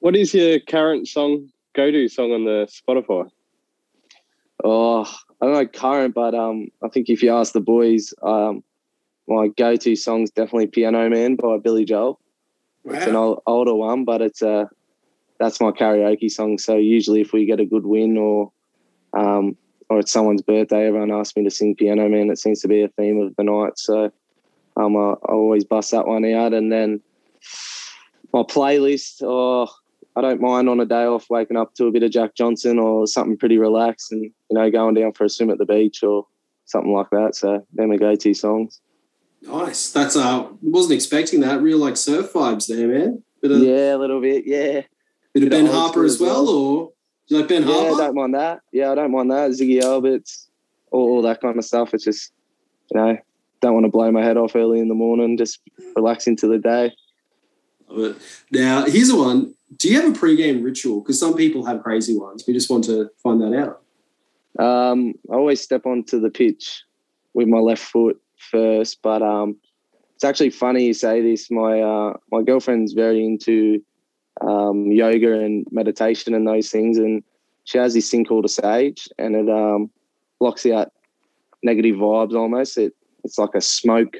What 0.00 0.14
is 0.14 0.32
your 0.32 0.60
current 0.60 1.08
song, 1.08 1.48
go 1.74 1.90
to 1.90 2.08
song 2.08 2.32
on 2.32 2.44
the 2.44 2.68
Spotify? 2.70 3.28
Oh, 4.62 5.02
I 5.40 5.46
don't 5.46 5.54
know 5.54 5.66
current, 5.66 6.14
but 6.14 6.34
um, 6.34 6.68
I 6.84 6.88
think 6.88 7.08
if 7.08 7.22
you 7.22 7.34
ask 7.34 7.52
the 7.52 7.60
boys, 7.60 8.14
um, 8.22 8.62
my 9.28 9.48
go-to 9.48 9.94
song's 9.96 10.30
definitely 10.30 10.68
"Piano 10.68 11.08
Man" 11.08 11.36
by 11.36 11.58
Billy 11.58 11.84
Joel. 11.84 12.20
Wow. 12.84 12.94
It's 12.94 13.06
an 13.06 13.16
old, 13.16 13.42
older 13.46 13.74
one, 13.74 14.04
but 14.04 14.22
it's 14.22 14.42
uh, 14.42 14.66
that's 15.38 15.60
my 15.60 15.70
karaoke 15.70 16.30
song. 16.30 16.58
So 16.58 16.76
usually, 16.76 17.20
if 17.20 17.32
we 17.32 17.44
get 17.44 17.60
a 17.60 17.64
good 17.64 17.86
win 17.86 18.16
or 18.16 18.52
um, 19.12 19.56
or 19.90 20.00
it's 20.00 20.12
someone's 20.12 20.42
birthday, 20.42 20.86
everyone 20.86 21.12
asks 21.12 21.36
me 21.36 21.44
to 21.44 21.50
sing 21.50 21.74
"Piano 21.76 22.08
Man." 22.08 22.30
It 22.30 22.38
seems 22.38 22.60
to 22.62 22.68
be 22.68 22.82
a 22.82 22.88
theme 22.88 23.20
of 23.20 23.36
the 23.36 23.44
night. 23.44 23.78
So 23.78 24.12
um, 24.76 24.96
I, 24.96 25.10
I 25.28 25.32
always 25.32 25.64
bust 25.64 25.90
that 25.90 26.06
one 26.06 26.24
out, 26.24 26.54
and 26.54 26.72
then 26.72 27.00
my 28.32 28.42
playlist. 28.42 29.22
Oh, 29.22 29.68
I 30.18 30.20
don't 30.20 30.40
mind 30.40 30.68
on 30.68 30.80
a 30.80 30.84
day 30.84 31.04
off 31.04 31.30
waking 31.30 31.56
up 31.56 31.74
to 31.74 31.86
a 31.86 31.92
bit 31.92 32.02
of 32.02 32.10
Jack 32.10 32.34
Johnson 32.34 32.78
or 32.78 33.06
something 33.06 33.36
pretty 33.36 33.56
relaxed, 33.56 34.10
and 34.10 34.24
you 34.24 34.32
know 34.50 34.68
going 34.70 34.94
down 34.94 35.12
for 35.12 35.24
a 35.24 35.28
swim 35.28 35.50
at 35.50 35.58
the 35.58 35.64
beach 35.64 36.02
or 36.02 36.26
something 36.64 36.92
like 36.92 37.10
that. 37.10 37.36
So 37.36 37.64
they're 37.72 37.86
my 37.86 37.96
go-to 37.96 38.34
songs. 38.34 38.80
Nice. 39.42 39.92
That's 39.92 40.16
uh 40.16 40.48
wasn't 40.60 40.94
expecting 40.94 41.40
that. 41.40 41.62
Real 41.62 41.78
like 41.78 41.96
surf 41.96 42.32
vibes 42.32 42.66
there, 42.66 42.88
man. 42.88 43.22
Bit 43.40 43.52
of, 43.52 43.58
Yeah, 43.60 43.94
a 43.94 43.98
little 43.98 44.20
bit. 44.20 44.44
Yeah. 44.44 44.82
bit 44.82 44.84
of 44.84 45.32
bit 45.34 45.44
of 45.44 45.50
Ben 45.50 45.66
old 45.68 45.74
Harper 45.74 46.04
as 46.04 46.18
well, 46.18 46.44
well. 46.44 46.54
or 46.54 46.92
you 47.28 47.38
like 47.38 47.48
Ben 47.48 47.62
Yeah, 47.62 47.74
I 47.74 47.96
don't 47.96 48.14
mind 48.16 48.34
that. 48.34 48.60
Yeah, 48.72 48.90
I 48.90 48.94
don't 48.96 49.12
mind 49.12 49.30
that. 49.30 49.50
Ziggy 49.52 49.80
Alberts, 49.82 50.48
all, 50.90 51.08
all 51.10 51.22
that 51.22 51.40
kind 51.40 51.56
of 51.56 51.64
stuff. 51.64 51.94
It's 51.94 52.04
just, 52.04 52.32
you 52.90 53.00
know, 53.00 53.16
don't 53.60 53.74
want 53.74 53.84
to 53.84 53.90
blow 53.90 54.10
my 54.10 54.24
head 54.24 54.36
off 54.36 54.56
early 54.56 54.80
in 54.80 54.88
the 54.88 54.94
morning. 54.94 55.36
Just 55.36 55.60
relax 55.94 56.26
into 56.26 56.48
the 56.48 56.58
day. 56.58 56.92
It. 57.90 58.16
Now, 58.50 58.84
here's 58.84 59.10
a 59.10 59.16
one. 59.16 59.54
Do 59.76 59.88
you 59.88 60.00
have 60.00 60.10
a 60.10 60.18
pre-game 60.18 60.62
ritual? 60.62 61.00
Because 61.00 61.18
some 61.18 61.34
people 61.34 61.64
have 61.66 61.82
crazy 61.82 62.16
ones. 62.16 62.44
We 62.46 62.54
just 62.54 62.70
want 62.70 62.84
to 62.84 63.10
find 63.22 63.40
that 63.40 63.54
out. 63.54 63.82
Um, 64.58 65.14
I 65.30 65.34
always 65.34 65.60
step 65.60 65.86
onto 65.86 66.20
the 66.20 66.30
pitch 66.30 66.82
with 67.34 67.48
my 67.48 67.58
left 67.58 67.82
foot 67.82 68.20
first, 68.50 69.00
but 69.02 69.22
um, 69.22 69.56
it's 70.14 70.24
actually 70.24 70.50
funny 70.50 70.86
you 70.86 70.94
say 70.94 71.22
this. 71.22 71.50
My 71.50 71.80
uh, 71.80 72.14
my 72.32 72.42
girlfriend's 72.42 72.92
very 72.92 73.24
into 73.24 73.80
um, 74.40 74.90
yoga 74.90 75.38
and 75.38 75.66
meditation 75.70 76.34
and 76.34 76.46
those 76.46 76.70
things, 76.70 76.98
and 76.98 77.22
she 77.64 77.78
has 77.78 77.94
this 77.94 78.10
thing 78.10 78.24
called 78.24 78.44
a 78.44 78.48
sage, 78.48 79.08
and 79.18 79.36
it 79.36 79.48
um, 79.48 79.90
blocks 80.40 80.66
out 80.66 80.92
negative 81.62 81.96
vibes 81.96 82.34
almost. 82.34 82.78
It 82.78 82.94
it's 83.22 83.38
like 83.38 83.54
a 83.54 83.60
smoke 83.60 84.16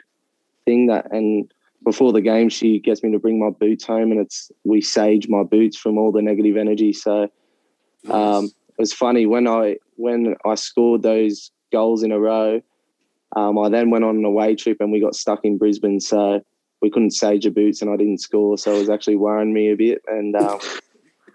thing 0.65 0.87
that, 0.87 1.11
and 1.11 1.53
before 1.85 2.13
the 2.13 2.21
game, 2.21 2.49
she 2.49 2.79
gets 2.81 3.03
me 3.03 3.13
to 3.13 3.19
bring 3.19 3.39
my 3.39 3.51
boots 3.51 3.85
home, 3.85 4.11
and 4.11 4.21
it's 4.21 4.51
we 4.65 4.81
sage 4.81 5.29
my 5.29 5.43
boots 5.43 5.77
from 5.77 5.99
all 5.99 6.13
the 6.13 6.23
negative 6.23 6.57
energy. 6.57 6.93
So 6.93 7.31
um, 8.11 8.47
it 8.47 8.79
was 8.79 8.93
funny 8.93 9.27
when 9.27 9.47
I 9.47 9.77
when 9.97 10.37
I 10.45 10.55
scored 10.55 11.03
those 11.03 11.51
goals 11.73 12.03
in 12.03 12.13
a 12.13 12.19
row. 12.19 12.61
Um, 13.37 13.59
I 13.59 13.69
then 13.69 13.91
went 13.91 14.05
on 14.05 14.17
an 14.17 14.25
away 14.25 14.55
trip 14.55 14.79
and 14.81 14.91
we 14.91 15.01
got 15.01 15.15
stuck 15.15 15.41
in 15.45 15.59
Brisbane, 15.59 16.01
so 16.01 16.41
we 16.81 16.91
couldn't 16.91 17.11
sage 17.11 17.45
your 17.45 17.53
boots, 17.53 17.83
and 17.83 17.91
I 17.91 17.97
didn't 17.97 18.19
score, 18.19 18.57
so 18.57 18.75
it 18.75 18.79
was 18.79 18.91
actually 18.91 19.17
worrying 19.17 19.53
me 19.53 19.71
a 19.71 19.77
bit. 19.77 20.01
And 20.07 20.35
um, 20.37 20.61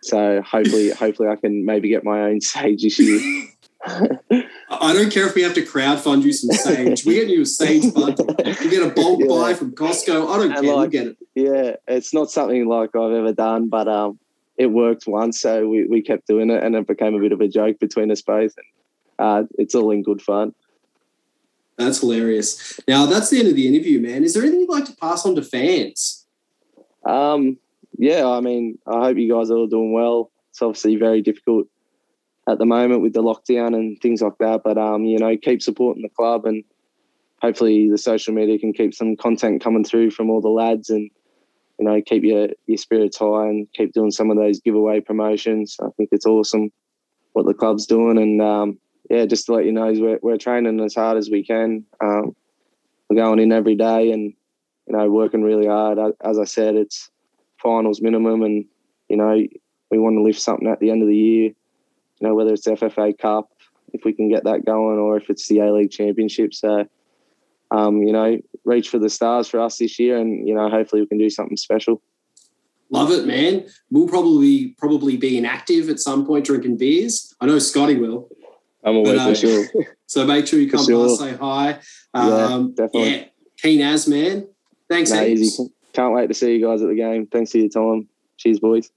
so 0.02 0.42
hopefully, 0.42 0.90
hopefully, 0.92 1.30
I 1.30 1.36
can 1.36 1.66
maybe 1.66 1.90
get 1.90 2.04
my 2.04 2.22
own 2.22 2.42
sage 2.42 2.84
this 2.84 3.00
year. 3.00 3.48
I 4.82 4.94
don't 4.94 5.12
care 5.12 5.26
if 5.28 5.36
we 5.36 5.42
have 5.44 5.54
to 5.56 5.66
crowdfund 5.66 6.24
you 6.24 6.34
some 6.34 6.52
sage. 6.56 7.06
we 7.06 7.16
get 7.16 7.28
you 7.30 7.42
a 7.42 7.46
sage 7.46 7.94
bundle. 7.94 8.28
You 8.46 8.70
get 8.70 8.84
a 8.86 8.90
bulk 8.94 9.20
Yeah. 9.22 9.28
buy 9.28 9.54
from 9.54 9.74
Costco. 9.74 10.30
I 10.30 10.38
don't 10.38 10.52
And 10.52 10.66
care. 10.66 10.76
like- 10.76 10.92
get 10.92 11.08
it. 11.08 11.18
Yeah, 11.36 11.76
it's 11.88 12.14
not 12.14 12.30
something 12.32 12.68
like 12.68 12.96
I've 12.96 13.12
ever 13.14 13.34
done, 13.34 13.68
but 13.70 13.88
um, 13.88 14.20
it 14.58 14.68
worked 14.68 15.08
once, 15.08 15.40
so 15.42 15.68
we, 15.68 15.86
we 15.86 16.02
kept 16.02 16.28
doing 16.28 16.50
it, 16.52 16.64
and 16.64 16.76
it 16.76 16.86
became 16.88 17.16
a 17.16 17.20
bit 17.20 17.32
of 17.32 17.42
a 17.42 17.48
joke 17.48 17.80
between 17.80 18.12
us 18.12 18.22
both. 18.22 18.54
And 18.58 18.68
uh, 19.20 19.44
it's 19.58 19.74
all 19.76 19.90
in 19.92 20.04
good 20.04 20.22
fun. 20.22 20.54
That's 21.78 22.02
hilarious. 22.02 22.80
Now 22.88 23.08
that's 23.08 23.30
the 23.32 23.40
end 23.40 23.48
of 23.48 23.56
the 23.56 23.68
interview, 23.68 24.00
man. 24.00 24.24
Is 24.24 24.34
there 24.36 24.44
anything 24.44 24.62
you'd 24.62 24.70
like 24.70 24.86
to 24.86 24.96
pass 24.96 25.26
on 25.26 25.36
to 25.36 25.42
fans? 25.42 26.26
Um, 27.04 27.58
yeah, 27.98 28.28
I 28.28 28.42
mean, 28.42 28.78
I 28.86 29.00
hope 29.06 29.18
you 29.18 29.32
guys 29.34 29.50
are 29.50 29.56
all 29.58 29.68
doing 29.68 29.92
well. 29.92 30.30
It's 30.52 30.62
obviously 30.62 30.96
very 30.98 31.22
difficult 31.22 31.68
at 32.48 32.58
the 32.60 32.66
moment 32.66 33.02
with 33.02 33.14
the 33.14 33.24
lockdown 33.24 33.74
and 33.74 34.00
things 34.02 34.22
like 34.22 34.38
that, 34.40 34.62
but 34.64 34.78
um, 34.78 35.06
you 35.06 35.18
know, 35.18 35.36
keep 35.38 35.62
supporting 35.62 36.04
the 36.04 36.10
club, 36.10 36.46
and 36.46 36.64
hopefully 37.42 37.90
the 37.90 37.98
social 37.98 38.34
media 38.34 38.60
can 38.60 38.74
keep 38.74 38.94
some 38.94 39.16
content 39.16 39.64
coming 39.64 39.84
through 39.84 40.12
from 40.12 40.30
all 40.30 40.42
the 40.42 40.50
lads, 40.50 40.90
and 40.90 41.10
you 41.80 41.86
know, 41.86 42.02
keep 42.02 42.24
your 42.24 42.50
your 42.68 42.78
spirits 42.78 43.18
high 43.18 43.48
and 43.48 43.68
keep 43.74 43.94
doing 43.94 44.12
some 44.12 44.30
of 44.30 44.38
those 44.38 44.60
giveaway 44.60 45.00
promotions. 45.00 45.78
I 45.82 45.88
think 45.98 46.10
it's 46.12 46.26
awesome 46.26 46.72
what 47.34 47.46
the 47.46 47.54
club's 47.54 47.86
doing, 47.86 48.18
and 48.18 48.42
um, 48.42 48.80
yeah, 49.10 49.26
just 49.26 49.46
to 49.48 49.54
let 49.54 49.66
you 49.66 49.72
know, 49.72 49.92
we're 49.96 50.20
we're 50.22 50.38
training 50.38 50.80
as 50.80 50.96
hard 50.96 51.18
as 51.18 51.30
we 51.30 51.44
can. 51.44 51.86
Um, 52.02 52.36
we're 53.10 53.18
going 53.18 53.40
in 53.40 53.52
every 53.52 53.76
day 53.76 54.12
and 54.12 54.34
you 54.88 54.98
know 54.98 55.10
working 55.10 55.44
really 55.44 55.68
hard. 55.68 55.98
As 56.24 56.40
I 56.40 56.46
said, 56.46 56.76
it's 56.76 57.10
finals 57.62 58.02
minimum, 58.02 58.44
and 58.44 58.66
you 59.10 59.18
know 59.18 59.42
we 59.92 60.00
want 60.00 60.16
to 60.16 60.24
lift 60.24 60.42
something 60.42 60.68
at 60.68 60.80
the 60.80 60.90
end 60.90 61.02
of 61.02 61.08
the 61.08 61.16
year. 61.16 61.52
You 62.24 62.30
know 62.30 62.36
whether 62.36 62.54
it's 62.54 62.66
FFA 62.66 63.18
Cup, 63.18 63.52
if 63.92 64.06
we 64.06 64.14
can 64.14 64.30
get 64.30 64.46
that 64.46 64.64
going, 64.66 64.98
or 64.98 65.18
if 65.18 65.30
it's 65.30 65.46
the 65.50 65.60
A 65.60 65.74
League 65.74 65.92
Championship. 65.92 66.54
So, 66.54 66.88
um, 67.70 68.02
you 68.02 68.14
know, 68.14 68.40
reach 68.64 68.88
for 68.88 68.98
the 68.98 69.10
stars 69.10 69.50
for 69.50 69.60
us 69.60 69.78
this 69.78 70.00
year, 70.00 70.18
and 70.18 70.48
you 70.48 70.56
know 70.56 70.70
hopefully 70.70 71.02
we 71.02 71.08
can 71.08 71.18
do 71.18 71.30
something 71.30 71.58
special. 71.58 72.02
Love 72.90 73.12
it, 73.12 73.26
man. 73.26 73.68
We'll 73.92 74.08
probably 74.08 74.70
probably 74.78 75.18
be 75.18 75.38
inactive 75.38 75.90
at 75.90 76.00
some 76.00 76.26
point 76.26 76.46
drinking 76.46 76.78
beers. 76.78 77.36
I 77.42 77.46
know 77.46 77.60
Scotty 77.60 77.98
will. 77.98 78.30
I'm 78.86 78.96
away 78.96 79.16
But, 79.16 79.18
uh, 79.18 79.28
for 79.30 79.36
sure. 79.36 79.66
So 80.06 80.28
make 80.28 80.46
sure 80.46 80.60
you 80.60 80.70
come 80.70 80.86
sure. 80.86 81.08
past, 81.08 81.20
say 81.22 81.34
hi. 81.34 81.80
Yeah, 82.14 82.46
Um, 82.46 82.74
definitely. 82.76 83.16
yeah, 83.16 83.26
keen 83.58 83.82
as 83.82 84.08
man. 84.08 84.48
Thanks, 84.88 85.12
easy. 85.12 85.70
Can't 85.92 86.14
wait 86.14 86.28
to 86.28 86.36
see 86.36 86.56
you 86.56 86.64
guys 86.64 86.84
at 86.84 86.90
the 86.90 86.96
game. 86.96 87.26
Thanks 87.26 87.52
for 87.52 87.58
your 87.58 87.70
time. 87.70 88.08
Cheers, 88.38 88.60
boys. 88.60 88.92